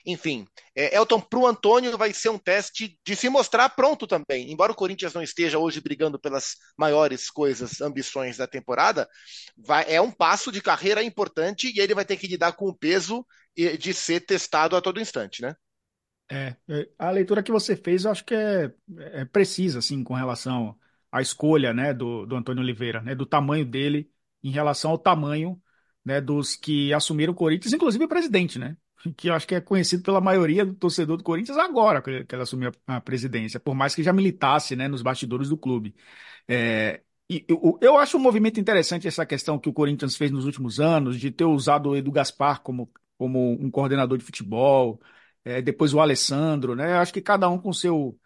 [0.05, 4.51] Enfim, é, Elton, para o Antônio vai ser um teste de se mostrar pronto também.
[4.51, 9.07] Embora o Corinthians não esteja hoje brigando pelas maiores coisas, ambições da temporada,
[9.57, 12.75] vai, é um passo de carreira importante e ele vai ter que lidar com o
[12.75, 15.55] peso de ser testado a todo instante, né?
[16.29, 20.13] É, é a leitura que você fez eu acho que é, é precisa, assim, com
[20.13, 20.77] relação
[21.11, 24.09] à escolha, né, do, do Antônio Oliveira, né, do tamanho dele
[24.41, 25.61] em relação ao tamanho,
[26.05, 28.77] né, dos que assumiram o Corinthians, inclusive o presidente, né?
[29.17, 32.41] Que eu acho que é conhecido pela maioria do torcedor do Corinthians agora que ele
[32.41, 35.95] assumiu a presidência, por mais que já militasse né, nos bastidores do clube.
[36.47, 40.45] É, e eu, eu acho um movimento interessante essa questão que o Corinthians fez nos
[40.45, 44.99] últimos anos, de ter usado o Edu Gaspar como, como um coordenador de futebol,
[45.45, 46.93] é, depois o Alessandro, né?
[46.97, 48.19] Acho que cada um com seu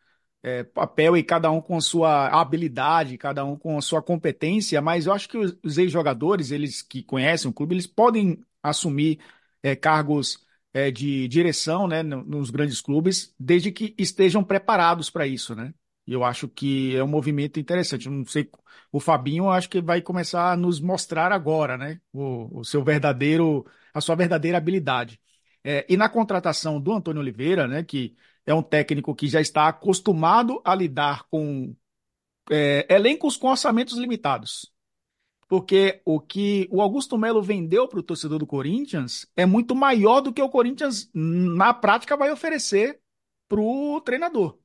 [0.43, 5.05] é, papel e cada um com sua habilidade, cada um com a sua competência, mas
[5.07, 9.19] eu acho que os, os ex-jogadores, eles que conhecem o clube, eles podem assumir
[9.63, 10.44] é, cargos
[10.75, 15.73] é, de direção né, nos grandes clubes, desde que estejam preparados para isso, né?
[16.05, 18.09] E eu acho que é um movimento interessante.
[18.09, 18.49] Não sei,
[18.91, 22.01] o Fabinho acho que vai começar a nos mostrar agora, né?
[22.11, 25.17] O, o seu verdadeiro, a sua verdadeira habilidade.
[25.63, 28.13] É, e na contratação do Antônio Oliveira, né, que
[28.45, 31.73] é um técnico que já está acostumado a lidar com
[32.51, 34.74] é, elencos com orçamentos limitados.
[35.47, 40.21] Porque o que o Augusto Melo vendeu para o torcedor do Corinthians é muito maior
[40.21, 42.99] do que o Corinthians, na prática, vai oferecer
[43.47, 44.59] para o treinador.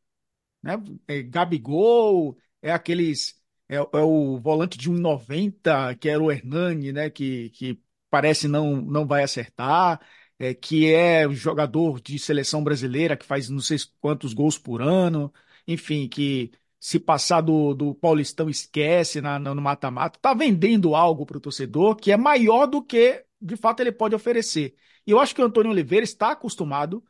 [0.62, 0.74] Né?
[1.06, 3.38] É Gabigol, é aqueles.
[3.68, 7.10] É, é o volante de 1,90, que era o Hernani, né?
[7.10, 10.00] Que, que parece não, não vai acertar
[10.40, 15.32] é, que é jogador de seleção brasileira, que faz não sei quantos gols por ano,
[15.66, 21.36] enfim, que se passar do, do Paulistão esquece na, no mata-mata, está vendendo algo para
[21.36, 24.74] o torcedor que é maior do que de fato ele pode oferecer.
[25.06, 27.04] E eu acho que o Antônio Oliveira está acostumado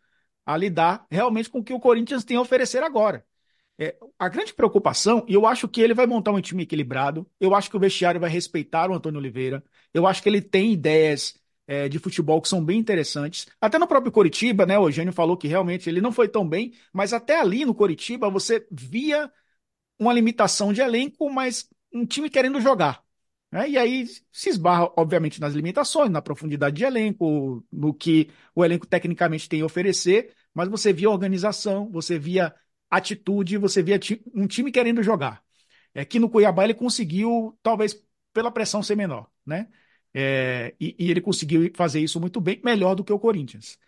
[0.45, 3.25] a lidar realmente com o que o Corinthians tem a oferecer agora.
[3.79, 7.55] É, a grande preocupação, e eu acho que ele vai montar um time equilibrado, eu
[7.55, 11.35] acho que o vestiário vai respeitar o Antônio Oliveira, eu acho que ele tem ideias
[11.67, 13.47] é, de futebol que são bem interessantes.
[13.61, 14.79] Até no próprio Coritiba, né?
[14.79, 18.29] O Eugênio falou que realmente ele não foi tão bem, mas até ali no Coritiba
[18.29, 19.31] você via
[20.01, 23.05] uma limitação de elenco, mas um time querendo jogar.
[23.53, 23.71] Né?
[23.71, 28.87] E aí se esbarra, obviamente, nas limitações, na profundidade de elenco, no que o elenco
[28.87, 32.55] tecnicamente tem a oferecer, mas você via organização, você via
[32.91, 34.01] atitude, você via
[34.35, 35.43] um time querendo jogar.
[35.95, 38.01] É que no Cuiabá ele conseguiu, talvez
[38.33, 39.69] pela pressão ser menor, né?
[40.15, 43.79] É, e, e, ele conseguiu fazer isso muito bem, melhor do que o Corinthians.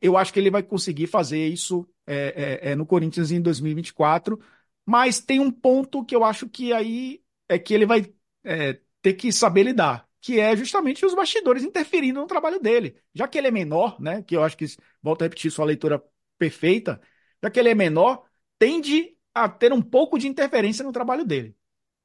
[0.00, 4.40] Eu acho que ele vai conseguir fazer isso é, é, é no Corinthians em 2024,
[4.86, 8.12] mas tem um ponto que eu acho que aí é que ele vai
[8.44, 12.96] é, ter que saber lidar, que é justamente os bastidores interferindo no trabalho dele.
[13.14, 14.66] Já que ele é menor, né, que eu acho que,
[15.02, 16.02] volto a repetir sua leitura
[16.38, 17.00] perfeita,
[17.42, 18.24] já que ele é menor,
[18.58, 21.56] tende a ter um pouco de interferência no trabalho dele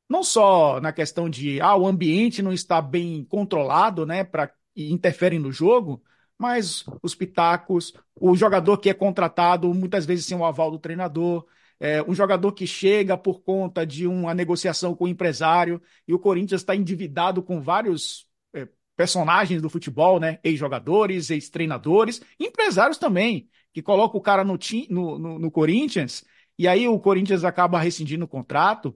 [0.09, 5.39] não só na questão de ah, o ambiente não está bem controlado, né, para interferem
[5.39, 6.03] no jogo,
[6.37, 11.45] mas os pitacos, o jogador que é contratado muitas vezes sem o aval do treinador,
[11.79, 16.19] é, um jogador que chega por conta de uma negociação com o empresário e o
[16.19, 23.81] Corinthians está endividado com vários é, personagens do futebol, né, ex-jogadores, ex-treinadores, empresários também que
[23.81, 24.57] colocam o cara no,
[24.89, 26.23] no, no, no Corinthians
[26.57, 28.95] e aí o Corinthians acaba rescindindo o contrato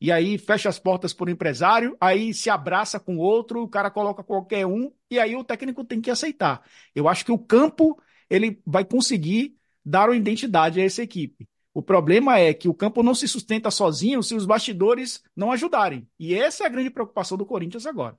[0.00, 3.90] e aí fecha as portas para o empresário, aí se abraça com outro, o cara
[3.90, 6.62] coloca qualquer um, e aí o técnico tem que aceitar.
[6.94, 11.49] Eu acho que o campo ele vai conseguir dar uma identidade a essa equipe.
[11.72, 16.08] O problema é que o campo não se sustenta sozinho se os bastidores não ajudarem.
[16.18, 18.18] E essa é a grande preocupação do Corinthians agora.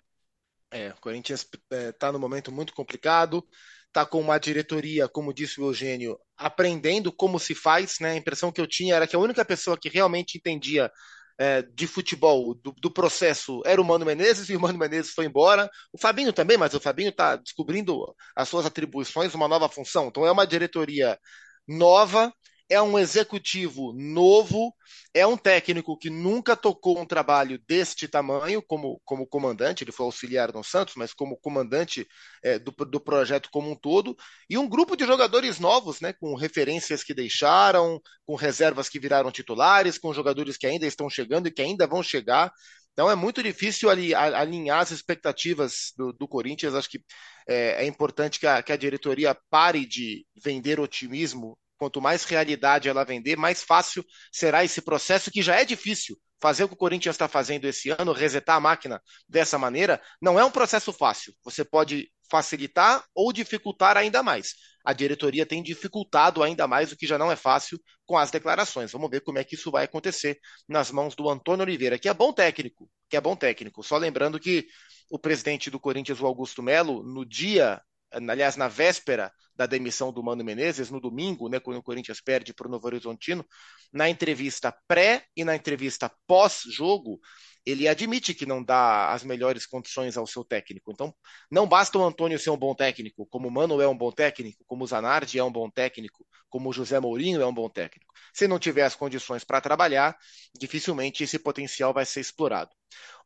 [0.72, 3.46] É, o Corinthians está é, tá num momento muito complicado,
[3.88, 8.00] está com uma diretoria, como disse o Eugênio, aprendendo como se faz.
[8.00, 8.12] Né?
[8.12, 10.90] A impressão que eu tinha era que a única pessoa que realmente entendia
[11.38, 15.26] é, de futebol do, do, processo era o Mano Menezes e o Mano Menezes foi
[15.26, 15.70] embora.
[15.92, 20.08] O Fabinho também, mas o Fabinho está descobrindo as suas atribuições, uma nova função.
[20.08, 21.20] Então é uma diretoria
[21.68, 22.34] nova
[22.72, 24.74] é um executivo novo,
[25.14, 30.06] é um técnico que nunca tocou um trabalho deste tamanho como, como comandante, ele foi
[30.06, 32.08] auxiliar no Santos, mas como comandante
[32.42, 34.16] é, do, do projeto como um todo,
[34.50, 39.32] e um grupo de jogadores novos, né, com referências que deixaram, com reservas que viraram
[39.32, 42.54] titulares, com jogadores que ainda estão chegando e que ainda vão chegar.
[42.94, 46.74] Então é muito difícil ali, alinhar as expectativas do, do Corinthians.
[46.74, 47.04] Acho que
[47.48, 52.88] é, é importante que a, que a diretoria pare de vender otimismo Quanto mais realidade
[52.88, 56.16] ela vender, mais fácil será esse processo, que já é difícil.
[56.40, 60.40] Fazer o que o Corinthians está fazendo esse ano, resetar a máquina dessa maneira, não
[60.40, 61.34] é um processo fácil.
[61.44, 64.54] Você pode facilitar ou dificultar ainda mais.
[64.86, 68.92] A diretoria tem dificultado ainda mais, o que já não é fácil, com as declarações.
[68.92, 70.38] Vamos ver como é que isso vai acontecer
[70.70, 73.82] nas mãos do Antônio Oliveira, que é bom técnico, que é bom técnico.
[73.82, 74.68] Só lembrando que
[75.10, 80.24] o presidente do Corinthians, o Augusto Melo, no dia aliás, na véspera da demissão do
[80.24, 83.46] Mano Menezes, no domingo, né, quando o Corinthians perde para o Novo Horizontino,
[83.92, 87.20] na entrevista pré e na entrevista pós-jogo,
[87.66, 90.92] ele admite que não dá as melhores condições ao seu técnico.
[90.92, 91.14] Então,
[91.50, 94.64] não basta o Antônio ser um bom técnico, como o Mano é um bom técnico,
[94.66, 98.12] como o Zanardi é um bom técnico, como o José Mourinho é um bom técnico.
[98.34, 100.18] Se não tiver as condições para trabalhar,
[100.58, 102.72] dificilmente esse potencial vai ser explorado.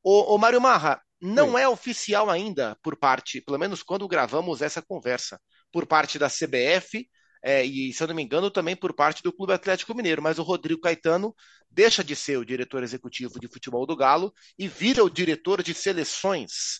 [0.03, 1.61] O, o Mário Marra, não Oi.
[1.61, 5.39] é oficial ainda por parte, pelo menos quando gravamos essa conversa,
[5.71, 7.07] por parte da CBF
[7.47, 10.19] é, e, se eu não me engano, também por parte do Clube Atlético Mineiro.
[10.19, 11.31] Mas o Rodrigo Caetano
[11.69, 15.71] deixa de ser o diretor executivo de futebol do Galo e vira o diretor de
[15.71, 16.79] seleções.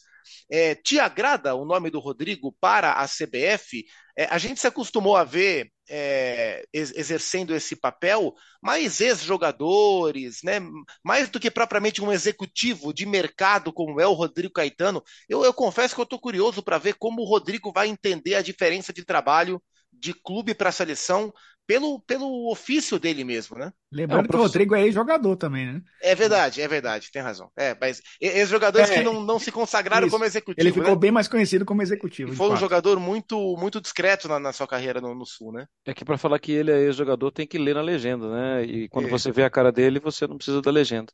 [0.50, 3.86] É, te agrada o nome do Rodrigo para a CBF?
[4.17, 10.60] É, a gente se acostumou a ver é, exercendo esse papel mais ex-jogadores, né?
[11.04, 15.04] mais do que propriamente um executivo de mercado como é o Rodrigo Caetano.
[15.28, 18.41] Eu, eu confesso que eu estou curioso para ver como o Rodrigo vai entender a
[18.41, 21.34] diferença de trabalho de clube para seleção
[21.67, 23.71] pelo, pelo ofício dele mesmo, né?
[23.91, 25.82] Lembrando é que o Rodrigo é ex-jogador também, né?
[26.01, 27.49] É verdade, é verdade, tem razão.
[27.58, 30.15] É, mas ex-jogadores é, que não, não se consagraram isso.
[30.15, 30.62] como executivo.
[30.62, 30.95] Ele ficou né?
[30.95, 32.34] bem mais conhecido como executivo.
[32.34, 32.60] E foi um fato.
[32.60, 35.65] jogador muito muito discreto na, na sua carreira no, no, Sul, né?
[35.86, 38.63] É que para falar que ele é ex-jogador tem que ler na legenda, né?
[38.63, 39.12] E quando é.
[39.12, 41.12] você vê a cara dele, você não precisa da legenda.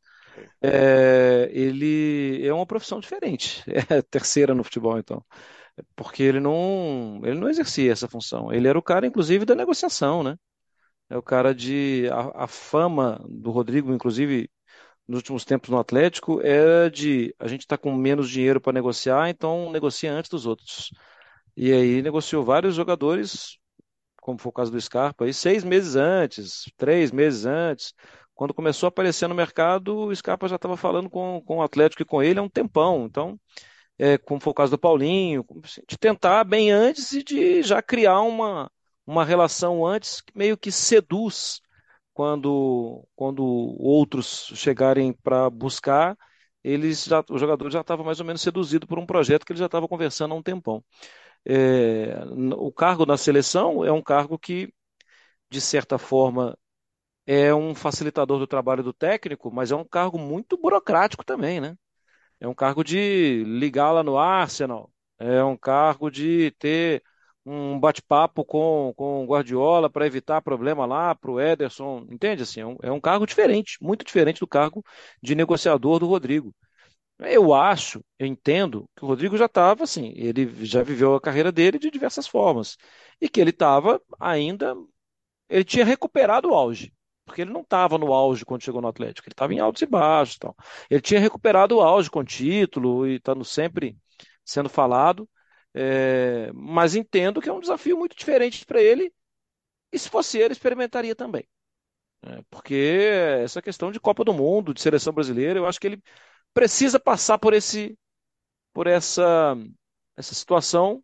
[0.62, 5.24] É, ele é uma profissão diferente, é terceira no futebol, então
[5.96, 8.52] porque ele não, ele não exercia essa função.
[8.54, 10.38] Ele era o cara, inclusive, da negociação, né?
[11.10, 12.08] É o cara de.
[12.12, 14.50] A, a fama do Rodrigo, inclusive,
[15.08, 19.30] nos últimos tempos no Atlético, era de a gente está com menos dinheiro para negociar,
[19.30, 20.90] então negocia antes dos outros.
[21.56, 23.58] E aí negociou vários jogadores,
[24.22, 27.94] como foi o caso do Scarpa, aí seis meses antes, três meses antes.
[28.34, 32.02] Quando começou a aparecer no mercado, o Scarpa já estava falando com, com o Atlético
[32.04, 33.06] e com ele há um tempão.
[33.06, 33.40] Então,
[34.02, 35.46] é, como foi o caso do Paulinho,
[35.88, 38.72] de tentar bem antes e de já criar uma,
[39.06, 41.62] uma relação antes que meio que seduz
[42.14, 46.18] quando, quando outros chegarem para buscar,
[46.64, 49.60] eles já, o jogador já estava mais ou menos seduzido por um projeto que ele
[49.60, 50.84] já estava conversando há um tempão.
[51.46, 52.16] É,
[52.58, 54.74] o cargo na seleção é um cargo que,
[55.50, 56.58] de certa forma,
[57.26, 61.76] é um facilitador do trabalho do técnico, mas é um cargo muito burocrático também, né?
[62.42, 67.04] É um cargo de ligar lá no Arsenal, é um cargo de ter
[67.46, 72.44] um bate-papo com, com o Guardiola para evitar problema lá para o Ederson, entende?
[72.44, 74.84] Assim, é um, é um cargo diferente, muito diferente do cargo
[75.22, 76.54] de negociador do Rodrigo.
[77.20, 81.52] Eu acho, eu entendo que o Rodrigo já estava assim, ele já viveu a carreira
[81.52, 82.78] dele de diversas formas
[83.22, 84.76] e que ele estava ainda,
[85.50, 86.94] ele tinha recuperado o auge
[87.32, 89.86] porque ele não estava no auge quando chegou no Atlético, ele estava em altos e
[89.86, 90.36] baixos.
[90.36, 90.54] Então.
[90.90, 93.98] Ele tinha recuperado o auge com título e estando sempre
[94.44, 95.30] sendo falado,
[95.74, 99.14] é, mas entendo que é um desafio muito diferente para ele,
[99.94, 101.48] e se fosse ele, experimentaria também.
[102.24, 103.10] É, porque
[103.42, 106.04] essa questão de Copa do Mundo, de seleção brasileira, eu acho que ele
[106.54, 107.98] precisa passar por esse
[108.74, 109.56] por essa,
[110.18, 111.04] essa situação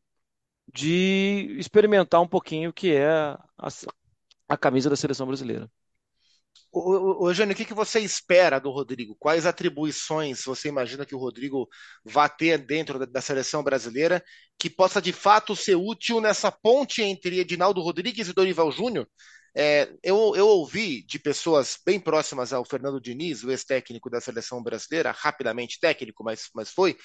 [0.73, 3.69] de experimentar um pouquinho o que é a,
[4.49, 5.69] a camisa da seleção brasileira.
[7.33, 9.15] Jânio, o que, que você espera do Rodrigo?
[9.19, 11.67] Quais atribuições você imagina que o Rodrigo
[12.03, 14.23] vá ter dentro da, da seleção brasileira
[14.59, 19.07] que possa de fato ser útil nessa ponte entre Edinaldo Rodrigues e Dorival Júnior?
[19.59, 24.61] É, eu, eu, ouvi de pessoas bem próximas ao Fernando Diniz, o ex-técnico da seleção
[24.61, 26.95] brasileira, rapidamente técnico, mas, mas foi,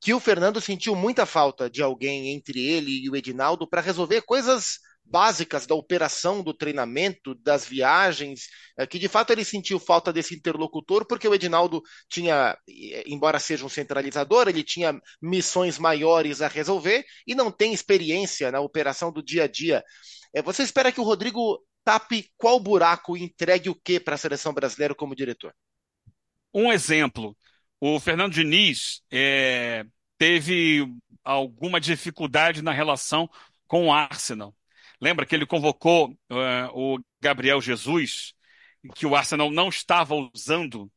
[0.00, 4.22] que o Fernando sentiu muita falta de alguém entre ele e o Edinaldo para resolver
[4.22, 10.12] coisas básicas da operação do treinamento, das viagens, é, que de fato ele sentiu falta
[10.12, 12.56] desse interlocutor, porque o Edinaldo tinha,
[13.06, 18.60] embora seja um centralizador, ele tinha missões maiores a resolver e não tem experiência na
[18.60, 19.82] operação do dia a dia.
[20.32, 24.18] É, você espera que o Rodrigo tape qual buraco e entregue o que para a
[24.18, 25.54] seleção brasileira como diretor?
[26.54, 27.36] Um exemplo:
[27.80, 29.84] o Fernando Diniz é,
[30.18, 30.86] teve
[31.24, 33.28] alguma dificuldade na relação
[33.66, 34.54] com o Arsenal.
[35.00, 38.34] Lembra que ele convocou uh, o Gabriel Jesus,
[38.94, 40.90] que o Arsenal não estava usando,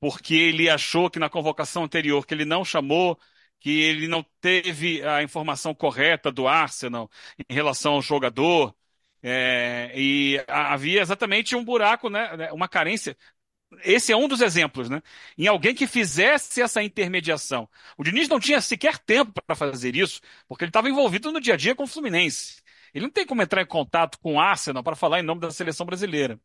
[0.00, 3.18] porque ele achou que na convocação anterior, que ele não chamou,
[3.60, 7.10] que ele não teve a informação correta do Arsenal
[7.48, 8.74] em relação ao jogador.
[9.20, 13.16] É, e havia exatamente um buraco, né, né, uma carência.
[13.84, 15.02] Esse é um dos exemplos, né?
[15.36, 17.68] Em alguém que fizesse essa intermediação.
[17.98, 21.54] O Diniz não tinha sequer tempo para fazer isso, porque ele estava envolvido no dia
[21.54, 22.62] a dia com o Fluminense.
[22.94, 25.50] Ele não tem como entrar em contato com o Arsenal para falar em nome da
[25.50, 26.40] seleção brasileira.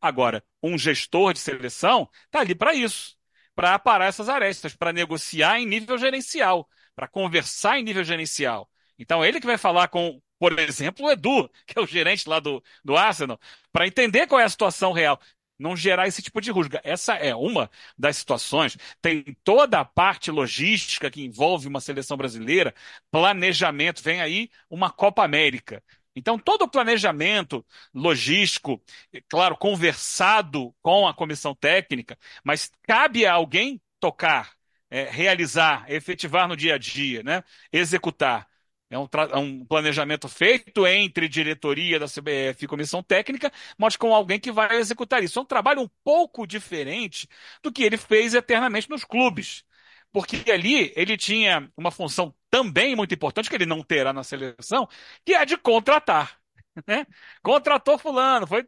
[0.00, 3.16] Agora, um gestor de seleção está ali para isso,
[3.54, 8.68] para aparar essas arestas, para negociar em nível gerencial, para conversar em nível gerencial.
[8.98, 12.40] Então, ele que vai falar com, por exemplo, o Edu, que é o gerente lá
[12.40, 13.38] do, do Arsenal,
[13.72, 15.20] para entender qual é a situação real.
[15.58, 16.80] Não gerar esse tipo de rusga.
[16.84, 18.76] Essa é uma das situações.
[19.00, 22.74] Tem toda a parte logística que envolve uma seleção brasileira,
[23.10, 24.02] planejamento.
[24.02, 25.82] Vem aí uma Copa América.
[26.14, 28.82] Então, todo o planejamento logístico,
[29.28, 34.52] claro, conversado com a comissão técnica, mas cabe a alguém tocar,
[34.90, 37.44] é, realizar, efetivar no dia a dia, né?
[37.72, 38.48] executar.
[38.90, 44.14] É um, é um, planejamento feito entre diretoria da CBF e comissão técnica, mas com
[44.14, 45.38] alguém que vai executar isso.
[45.38, 47.28] É um trabalho um pouco diferente
[47.62, 49.62] do que ele fez eternamente nos clubes.
[50.10, 54.88] Porque ali ele tinha uma função também muito importante, que ele não terá na seleção,
[55.24, 56.38] que é de contratar.
[56.86, 57.06] Né?
[57.42, 58.66] Contratou fulano, foi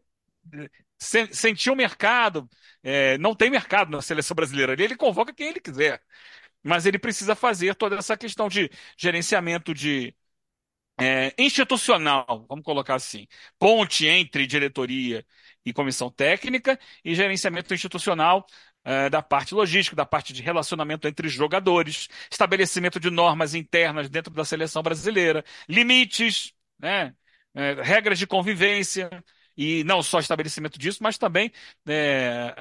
[0.98, 2.48] sentiu o mercado,
[2.82, 6.02] é, não tem mercado na seleção brasileira ali, ele convoca quem ele quiser
[6.62, 10.14] mas ele precisa fazer toda essa questão de gerenciamento de
[11.00, 13.26] é, institucional, vamos colocar assim,
[13.58, 15.24] ponte entre diretoria
[15.64, 18.46] e comissão técnica e gerenciamento institucional
[18.84, 24.32] é, da parte logística, da parte de relacionamento entre jogadores, estabelecimento de normas internas dentro
[24.32, 27.14] da seleção brasileira, limites, né,
[27.54, 29.08] é, regras de convivência
[29.56, 31.50] e não só estabelecimento disso, mas também
[31.88, 32.54] é,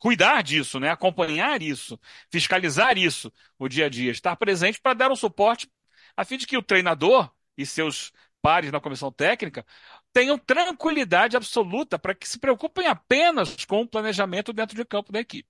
[0.00, 0.90] cuidar disso, né?
[0.90, 2.00] acompanhar isso,
[2.32, 5.70] fiscalizar isso o dia a dia, estar presente para dar um suporte
[6.16, 8.10] a fim de que o treinador e seus
[8.42, 9.64] pares na comissão técnica
[10.12, 15.20] tenham tranquilidade absoluta para que se preocupem apenas com o planejamento dentro de campo da
[15.20, 15.48] equipe.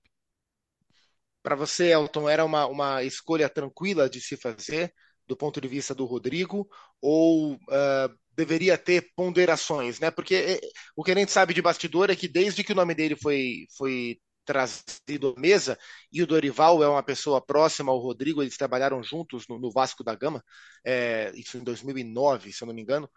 [1.41, 4.93] Para você, Elton, era uma, uma escolha tranquila de se fazer
[5.27, 6.69] do ponto de vista do Rodrigo
[7.01, 10.11] ou uh, deveria ter ponderações, né?
[10.11, 10.61] Porque eh,
[10.95, 13.65] o que a gente sabe de bastidor é que desde que o nome dele foi,
[13.77, 14.19] foi
[14.51, 15.77] trazido à mesa,
[16.11, 20.03] e o Dorival é uma pessoa próxima ao Rodrigo, eles trabalharam juntos no, no Vasco
[20.03, 20.43] da Gama,
[20.83, 23.09] é, isso em 2009, se eu não me engano.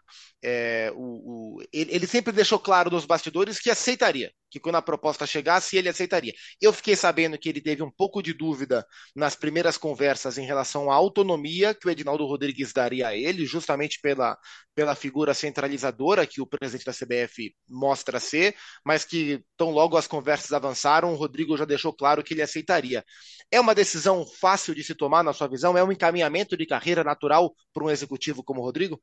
[0.43, 4.83] É, o, o, ele, ele, sempre deixou claro nos bastidores que aceitaria, que quando a
[4.83, 6.35] proposta chegasse, ele aceitaria.
[6.61, 8.87] Eu fiquei sabendo que ele teve um pouco de dúvida
[9.17, 13.99] nas primeiras conversas em relação à autonomia que o Edinaldo Rodrigues daria a ele, justamente
[14.01, 14.37] pela,
[14.75, 18.55] pela figura centralizadora que o presidente da CBF mostra ser,
[18.85, 23.03] mas que tão logo as conversas avançaram, o Rodrigo já deixou claro que ele aceitaria.
[23.51, 25.79] É uma decisão fácil de se tomar, na sua visão?
[25.79, 29.03] É um encaminhamento de carreira natural para um executivo como o Rodrigo?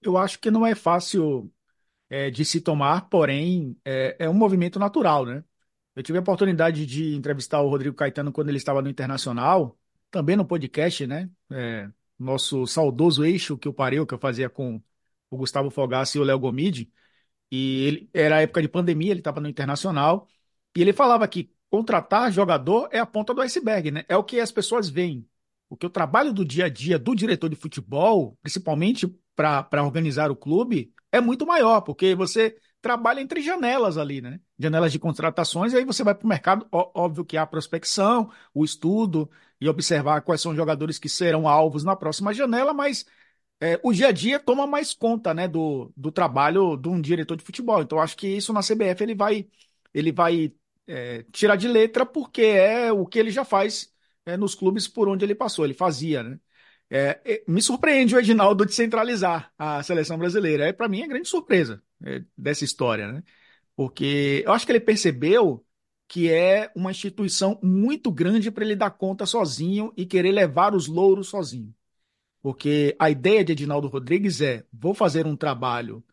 [0.00, 1.52] Eu acho que não é fácil
[2.08, 5.44] é, de se tomar, porém é, é, um movimento natural, né?
[5.94, 9.78] Eu tive a oportunidade de entrevistar o Rodrigo Caetano quando ele estava no Internacional,
[10.10, 11.28] também no podcast, né?
[11.50, 14.82] É, nosso saudoso eixo que eu parei, que eu fazia com
[15.30, 16.90] o Gustavo Fogassi e o Léo Gomide,
[17.50, 20.28] e ele era época de pandemia, ele estava no Internacional,
[20.76, 24.04] e ele falava que contratar jogador é a ponta do iceberg, né?
[24.08, 25.28] É o que as pessoas veem.
[25.68, 29.06] Porque o trabalho do dia a dia do diretor de futebol, principalmente
[29.36, 34.40] para organizar o clube, é muito maior, porque você trabalha entre janelas ali, né?
[34.58, 38.30] Janelas de contratações, e aí você vai para o mercado, óbvio que há a prospecção,
[38.54, 43.04] o estudo e observar quais são os jogadores que serão alvos na próxima janela, mas
[43.60, 47.36] é, o dia a dia toma mais conta, né, do, do trabalho de um diretor
[47.36, 47.82] de futebol.
[47.82, 49.48] Então, acho que isso na CBF ele vai,
[49.92, 50.52] ele vai
[50.86, 53.92] é, tirar de letra porque é o que ele já faz
[54.28, 56.40] é, nos clubes por onde ele passou, ele fazia, né?
[56.90, 60.66] É, me surpreende o Edinaldo de centralizar a seleção brasileira.
[60.68, 63.22] É, para mim, é grande surpresa é, dessa história, né?
[63.76, 65.64] Porque eu acho que ele percebeu
[66.08, 70.86] que é uma instituição muito grande para ele dar conta sozinho e querer levar os
[70.88, 71.74] louros sozinho.
[72.42, 76.04] Porque a ideia de Edinaldo Rodrigues é: vou fazer um trabalho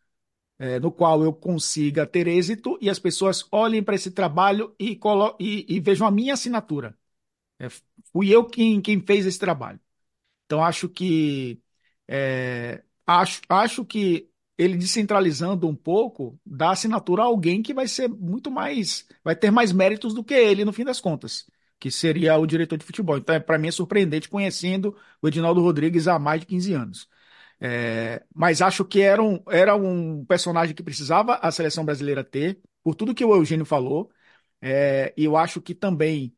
[0.60, 5.00] é, no qual eu consiga ter êxito e as pessoas olhem para esse trabalho e,
[5.40, 6.98] e, e, vejam a minha assinatura.
[7.60, 7.68] É,
[8.12, 9.80] fui eu quem, quem fez esse trabalho.
[10.46, 11.62] Então acho que
[12.08, 18.08] é, acho, acho que ele descentralizando um pouco dá assinatura a alguém que vai ser
[18.10, 21.50] muito mais, vai ter mais méritos do que ele no fim das contas,
[21.80, 23.18] que seria o diretor de futebol.
[23.18, 27.10] Então, é, para mim é surpreendente conhecendo o Edinaldo Rodrigues há mais de 15 anos.
[27.60, 32.60] É, mas acho que era um, era um personagem que precisava a seleção brasileira ter,
[32.84, 34.12] por tudo que o Eugênio falou.
[34.62, 36.36] É, e eu acho que também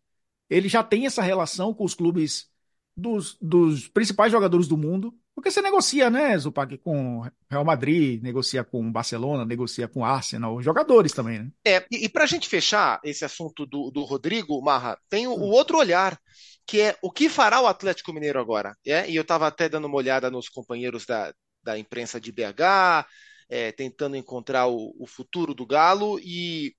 [0.50, 2.50] ele já tem essa relação com os clubes
[2.96, 8.64] dos, dos principais jogadores do mundo, porque você negocia, né, Zupac, com Real Madrid, negocia
[8.64, 11.52] com Barcelona, negocia com Arsenal, jogadores também, né?
[11.64, 15.52] É, e, para a gente fechar esse assunto do, do Rodrigo, Marra, tem o, o,
[15.52, 16.20] outro olhar,
[16.66, 18.76] que é o que fará o Atlético Mineiro agora?
[18.84, 19.08] É?
[19.08, 21.32] E eu estava até dando uma olhada nos companheiros da,
[21.64, 23.06] da imprensa de BH,
[23.48, 26.74] é, tentando encontrar o, o futuro do Galo, e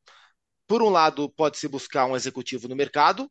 [0.69, 3.29] por um lado, pode-se buscar um executivo no mercado,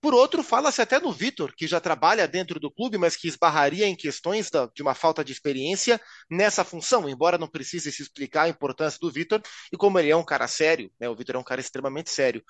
[0.00, 3.86] por outro, fala-se até no Vitor, que já trabalha dentro do clube, mas que esbarraria
[3.86, 8.42] em questões da, de uma falta de experiência nessa função, embora não precise se explicar
[8.42, 9.40] a importância do Vitor,
[9.72, 12.44] e como ele é um cara sério, né, o Vitor é um cara extremamente sério.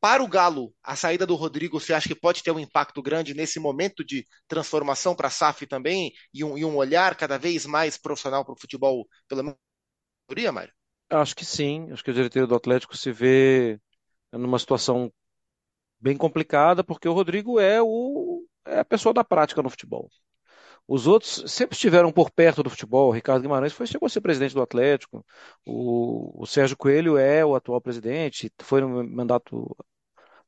[0.00, 3.34] Para o Galo, a saída do Rodrigo, você acha que pode ter um impacto grande
[3.34, 7.64] nesse momento de transformação para a SAF também e um, e um, olhar cada vez
[7.66, 9.42] mais profissional para o futebol, pela
[10.28, 10.72] maioria, Mário?
[11.10, 11.90] Acho que sim.
[11.92, 13.80] Acho que a diretoria do Atlético se vê
[14.32, 15.12] numa situação
[16.00, 20.10] bem complicada, porque o Rodrigo é, o, é a pessoa da prática no futebol.
[20.88, 23.08] Os outros sempre estiveram por perto do futebol.
[23.10, 25.24] O Ricardo Guimarães foi, chegou a ser presidente do Atlético.
[25.66, 29.76] O, o Sérgio Coelho é o atual presidente, foi no mandato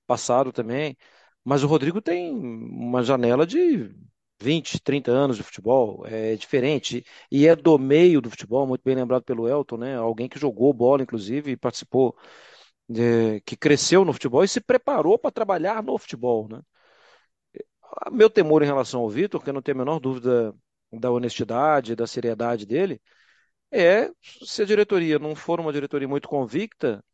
[0.06, 0.96] passado também.
[1.44, 3.94] Mas o Rodrigo tem uma janela de
[4.40, 7.04] 20, 30 anos de futebol, é diferente.
[7.30, 9.96] E é do meio do futebol, muito bem lembrado pelo Elton, né?
[9.96, 12.16] Alguém que jogou bola, inclusive, e participou
[12.96, 16.60] é, que cresceu no futebol e se preparou para trabalhar no futebol, né?
[18.12, 20.54] Meu temor em relação ao Vitor, que eu não tenho a menor dúvida
[20.92, 23.00] da honestidade, da seriedade dele,
[23.72, 24.10] é
[24.44, 27.04] se a diretoria não for uma diretoria muito convicta,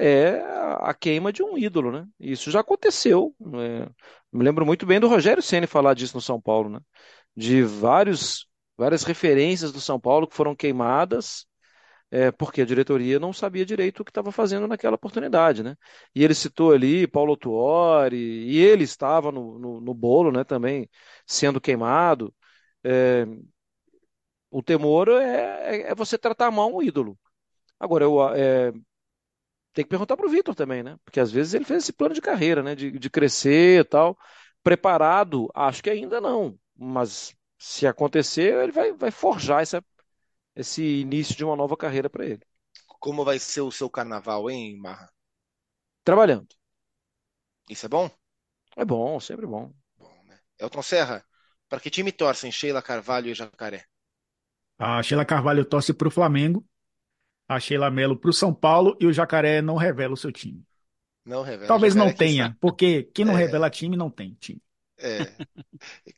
[0.00, 0.40] é
[0.80, 2.06] a queima de um ídolo, né?
[2.18, 3.34] Isso já aconteceu.
[3.40, 3.86] Né?
[4.32, 6.80] Me lembro muito bem do Rogério Ceni falar disso no São Paulo, né?
[7.36, 8.46] De vários,
[8.76, 11.46] várias referências do São Paulo que foram queimadas
[12.10, 15.76] é, porque a diretoria não sabia direito o que estava fazendo naquela oportunidade, né?
[16.14, 20.88] E ele citou ali Paulo Tuori, e ele estava no, no, no bolo, né, também
[21.26, 22.34] sendo queimado.
[22.84, 23.26] É,
[24.50, 27.18] o temor é, é, é, você tratar mal um ídolo.
[27.80, 28.72] Agora, eu, é,
[29.72, 30.98] tem que perguntar para o Vitor também, né?
[31.04, 32.74] Porque às vezes ele fez esse plano de carreira, né?
[32.74, 34.18] De, de crescer e tal.
[34.62, 36.58] Preparado, acho que ainda não.
[36.76, 39.84] Mas se acontecer, ele vai, vai forjar essa,
[40.56, 42.42] esse início de uma nova carreira para ele.
[42.98, 45.10] Como vai ser o seu carnaval, hein, Marra?
[46.04, 46.48] Trabalhando.
[47.68, 48.10] Isso é bom?
[48.76, 49.72] É bom, sempre bom.
[49.98, 50.38] bom né?
[50.58, 51.24] Elton Serra,
[51.68, 53.84] para que time torcem Sheila Carvalho e Jacaré?
[54.78, 56.66] A Sheila Carvalho torce para o Flamengo,
[57.50, 60.62] a Sheila Melo para o São Paulo e o Jacaré não revela o seu time.
[61.26, 61.66] Não revela.
[61.66, 63.38] Talvez não tenha, porque quem não é...
[63.38, 64.62] revela time não tem time.
[65.00, 65.32] É.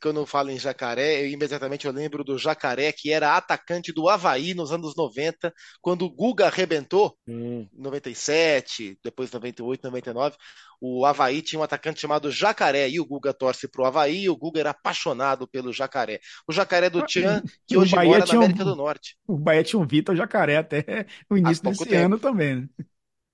[0.01, 4.09] Quando eu falo em jacaré, eu imediatamente eu lembro do jacaré que era atacante do
[4.09, 7.67] Havaí nos anos 90, quando o Guga arrebentou, hum.
[7.73, 10.35] 97, depois 98, 99.
[10.81, 14.35] O Havaí tinha um atacante chamado Jacaré, e o Guga torce pro Havaí, e o
[14.35, 16.19] Guga era apaixonado pelo jacaré.
[16.45, 19.17] O jacaré do Tian, que hoje mora na América um, do Norte.
[19.25, 22.05] O Bahia tinha um Vitor Jacaré até o início desse tempo.
[22.05, 22.55] ano também.
[22.57, 22.67] Né?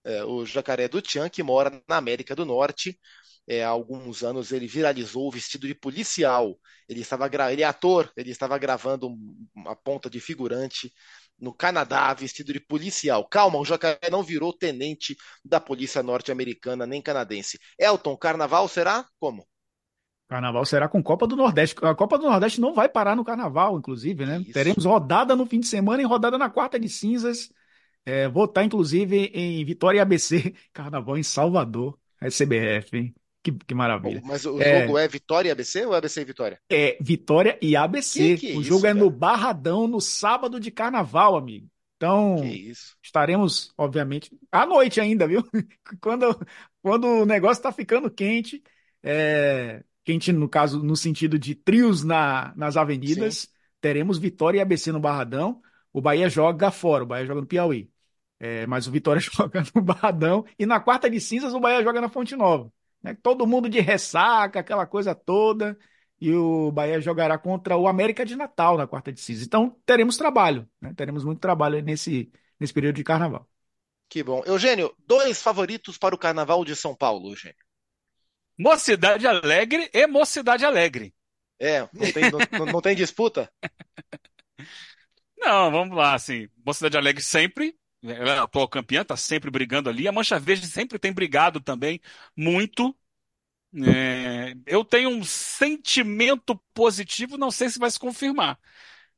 [0.05, 2.97] É, o jacaré do Tian, que mora na América do Norte
[3.49, 6.55] é, há alguns anos ele viralizou vestido de policial.
[6.87, 9.09] Ele estava ele é ator, ele estava gravando
[9.55, 10.93] uma ponta de figurante
[11.39, 13.27] no Canadá vestido de policial.
[13.27, 17.57] Calma, o Jacaré não virou tenente da polícia norte-americana nem canadense.
[17.79, 19.47] Elton, carnaval será como?
[20.27, 21.75] Carnaval será com Copa do Nordeste.
[21.81, 24.41] A Copa do Nordeste não vai parar no Carnaval, inclusive, né?
[24.41, 24.53] Isso.
[24.53, 27.51] Teremos rodada no fim de semana e rodada na quarta de cinzas.
[28.05, 30.53] É, vou estar, inclusive, em Vitória e ABC.
[30.71, 31.97] Carnaval em Salvador.
[32.21, 33.15] SBF, hein?
[33.41, 34.21] Que, que maravilha.
[34.25, 34.81] Mas o é...
[34.81, 36.59] jogo é Vitória e ABC ou ABC e Vitória?
[36.69, 38.35] É Vitória e ABC.
[38.35, 41.67] Que que é o jogo é no Barradão, no sábado de carnaval, amigo.
[41.95, 42.37] Então,
[43.03, 45.43] estaremos, obviamente, à noite ainda, viu?
[46.01, 46.47] quando,
[46.81, 48.63] quando o negócio está ficando quente,
[49.03, 53.47] é, quente no caso, no sentido de trios na, nas avenidas, Sim.
[53.81, 55.61] teremos Vitória e ABC no Barradão.
[55.91, 57.89] O Bahia joga fora, o Bahia joga no Piauí.
[58.39, 60.45] É, mas o Vitória joga no Barradão.
[60.57, 62.71] E na quarta de cinzas, o Bahia joga na Fonte Nova.
[63.01, 63.15] Né?
[63.21, 65.77] Todo mundo de ressaca, aquela coisa toda.
[66.21, 69.45] E o Bahia jogará contra o América de Natal na quarta de cinza.
[69.45, 70.93] Então teremos trabalho, né?
[70.95, 73.47] teremos muito trabalho nesse, nesse período de carnaval.
[74.09, 74.43] Que bom.
[74.45, 77.55] Eugênio, dois favoritos para o carnaval de São Paulo, Eugênio.
[78.57, 81.13] Mocidade Alegre e Mocidade Alegre.
[81.57, 83.51] É, não tem, não, não tem disputa?
[85.41, 86.49] Não, vamos lá, assim.
[86.65, 87.73] Mocidade Alegre sempre,
[88.03, 90.07] é a atual campeã, está sempre brigando ali.
[90.07, 91.99] A Mancha Verde sempre tem brigado também
[92.35, 92.95] muito.
[93.75, 98.59] É, eu tenho um sentimento positivo, não sei se vai se confirmar.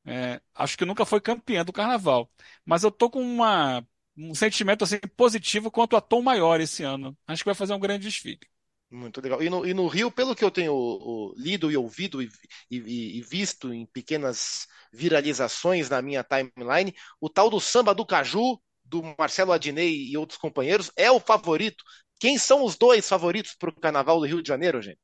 [0.06, 2.30] É, acho que nunca foi campeã do carnaval.
[2.66, 3.86] Mas eu tô com uma,
[4.18, 7.18] um sentimento assim, positivo quanto a Tom Maior esse ano.
[7.28, 8.40] Acho que vai fazer um grande desfile.
[8.90, 9.42] Muito legal.
[9.42, 12.30] E no, e no Rio, pelo que eu tenho o, lido e ouvido e,
[12.70, 18.60] e, e, visto em pequenas viralizações na minha timeline, o tal do samba do Caju
[18.92, 21.84] do Marcelo Adnei e outros companheiros é o favorito.
[22.20, 25.00] Quem são os dois favoritos para o Carnaval do Rio de Janeiro, gente?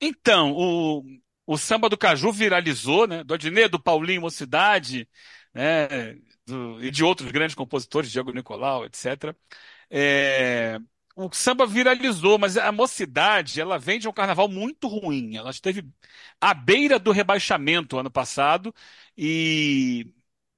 [0.00, 1.02] Então, o,
[1.44, 3.24] o samba do Caju viralizou, né?
[3.24, 5.08] Do Adnei, do Paulinho Mocidade,
[5.52, 6.16] né?
[6.46, 9.34] Do, e de outros grandes compositores, Diego Nicolau, etc.
[9.90, 10.78] É,
[11.16, 15.36] o samba viralizou, mas a mocidade, ela vem de um carnaval muito ruim.
[15.36, 15.84] Ela esteve
[16.40, 18.72] à beira do rebaixamento ano passado
[19.16, 20.06] e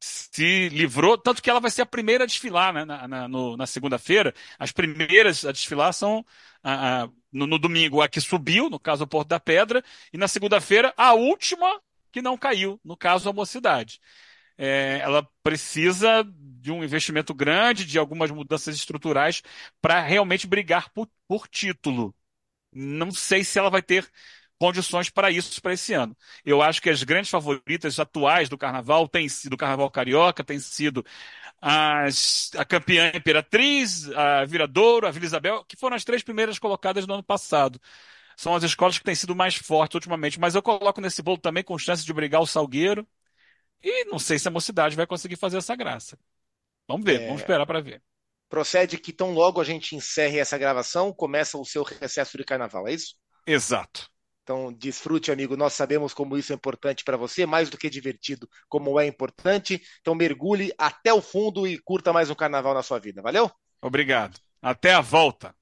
[0.00, 3.66] se livrou, tanto que ela vai ser a primeira a desfilar né, na, na, na
[3.66, 4.34] segunda-feira.
[4.58, 6.24] As primeiras a desfilar são
[6.62, 10.16] a, a, no, no, domingo a que subiu, no caso o Porto da Pedra, e
[10.16, 11.80] na segunda-feira a última
[12.10, 14.00] que não caiu, no caso a Mocidade.
[14.56, 16.24] É, ela precisa
[16.60, 19.42] de um investimento grande, de algumas mudanças estruturais
[19.80, 22.14] para realmente brigar por, por título.
[22.72, 24.08] Não sei se ela vai ter
[24.60, 26.14] condições para isso para esse ano.
[26.44, 30.58] Eu acho que as grandes favoritas atuais do Carnaval têm sido o Carnaval Carioca, tem
[30.58, 31.02] sido
[31.58, 37.06] as, a campeã Imperatriz, a Viradouro, a Vila Isabel, que foram as três primeiras colocadas
[37.06, 37.80] no ano passado.
[38.36, 41.64] São as escolas que têm sido mais fortes ultimamente, mas eu coloco nesse bolo também
[41.64, 43.08] com chance de brigar o Salgueiro.
[43.82, 46.18] E não sei se a mocidade vai conseguir fazer essa graça.
[46.86, 47.26] Vamos ver, é...
[47.26, 48.02] vamos esperar para ver.
[48.50, 52.86] Procede que tão logo a gente encerre essa gravação, começa o seu recesso de carnaval,
[52.88, 53.14] é isso?
[53.46, 54.10] Exato.
[54.50, 55.56] Então, desfrute, amigo.
[55.56, 59.80] Nós sabemos como isso é importante para você, mais do que divertido, como é importante.
[60.00, 63.22] Então, mergulhe até o fundo e curta mais um carnaval na sua vida.
[63.22, 63.48] Valeu?
[63.80, 64.40] Obrigado.
[64.60, 65.54] Até a volta.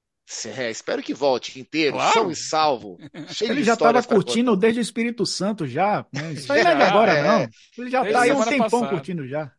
[0.57, 2.13] É, espero que volte inteiro, claro.
[2.13, 2.97] são e salvo.
[3.41, 4.61] Ele já estava curtindo conta.
[4.61, 6.03] desde o Espírito Santo já.
[6.11, 6.33] Né?
[6.33, 7.21] Isso aí não é de agora, é.
[7.21, 7.49] não.
[7.77, 8.89] Ele já está aí um tempão passada.
[8.89, 9.51] curtindo já.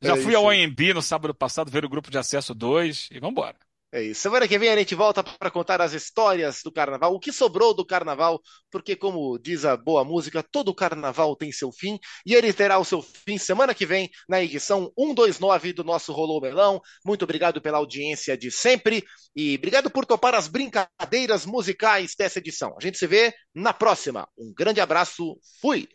[0.00, 3.20] Já é fui ao OMB no sábado passado ver o grupo de acesso 2 e
[3.20, 3.56] vamos embora.
[3.90, 4.20] É isso.
[4.20, 7.72] Semana que vem a gente volta para contar as histórias do carnaval, o que sobrou
[7.72, 8.38] do carnaval,
[8.70, 12.84] porque, como diz a boa música, todo carnaval tem seu fim e ele terá o
[12.84, 16.82] seu fim semana que vem na edição 129 do nosso Rolô Melão.
[17.02, 19.02] Muito obrigado pela audiência de sempre
[19.34, 22.74] e obrigado por topar as brincadeiras musicais dessa edição.
[22.78, 24.28] A gente se vê na próxima.
[24.36, 25.88] Um grande abraço, fui!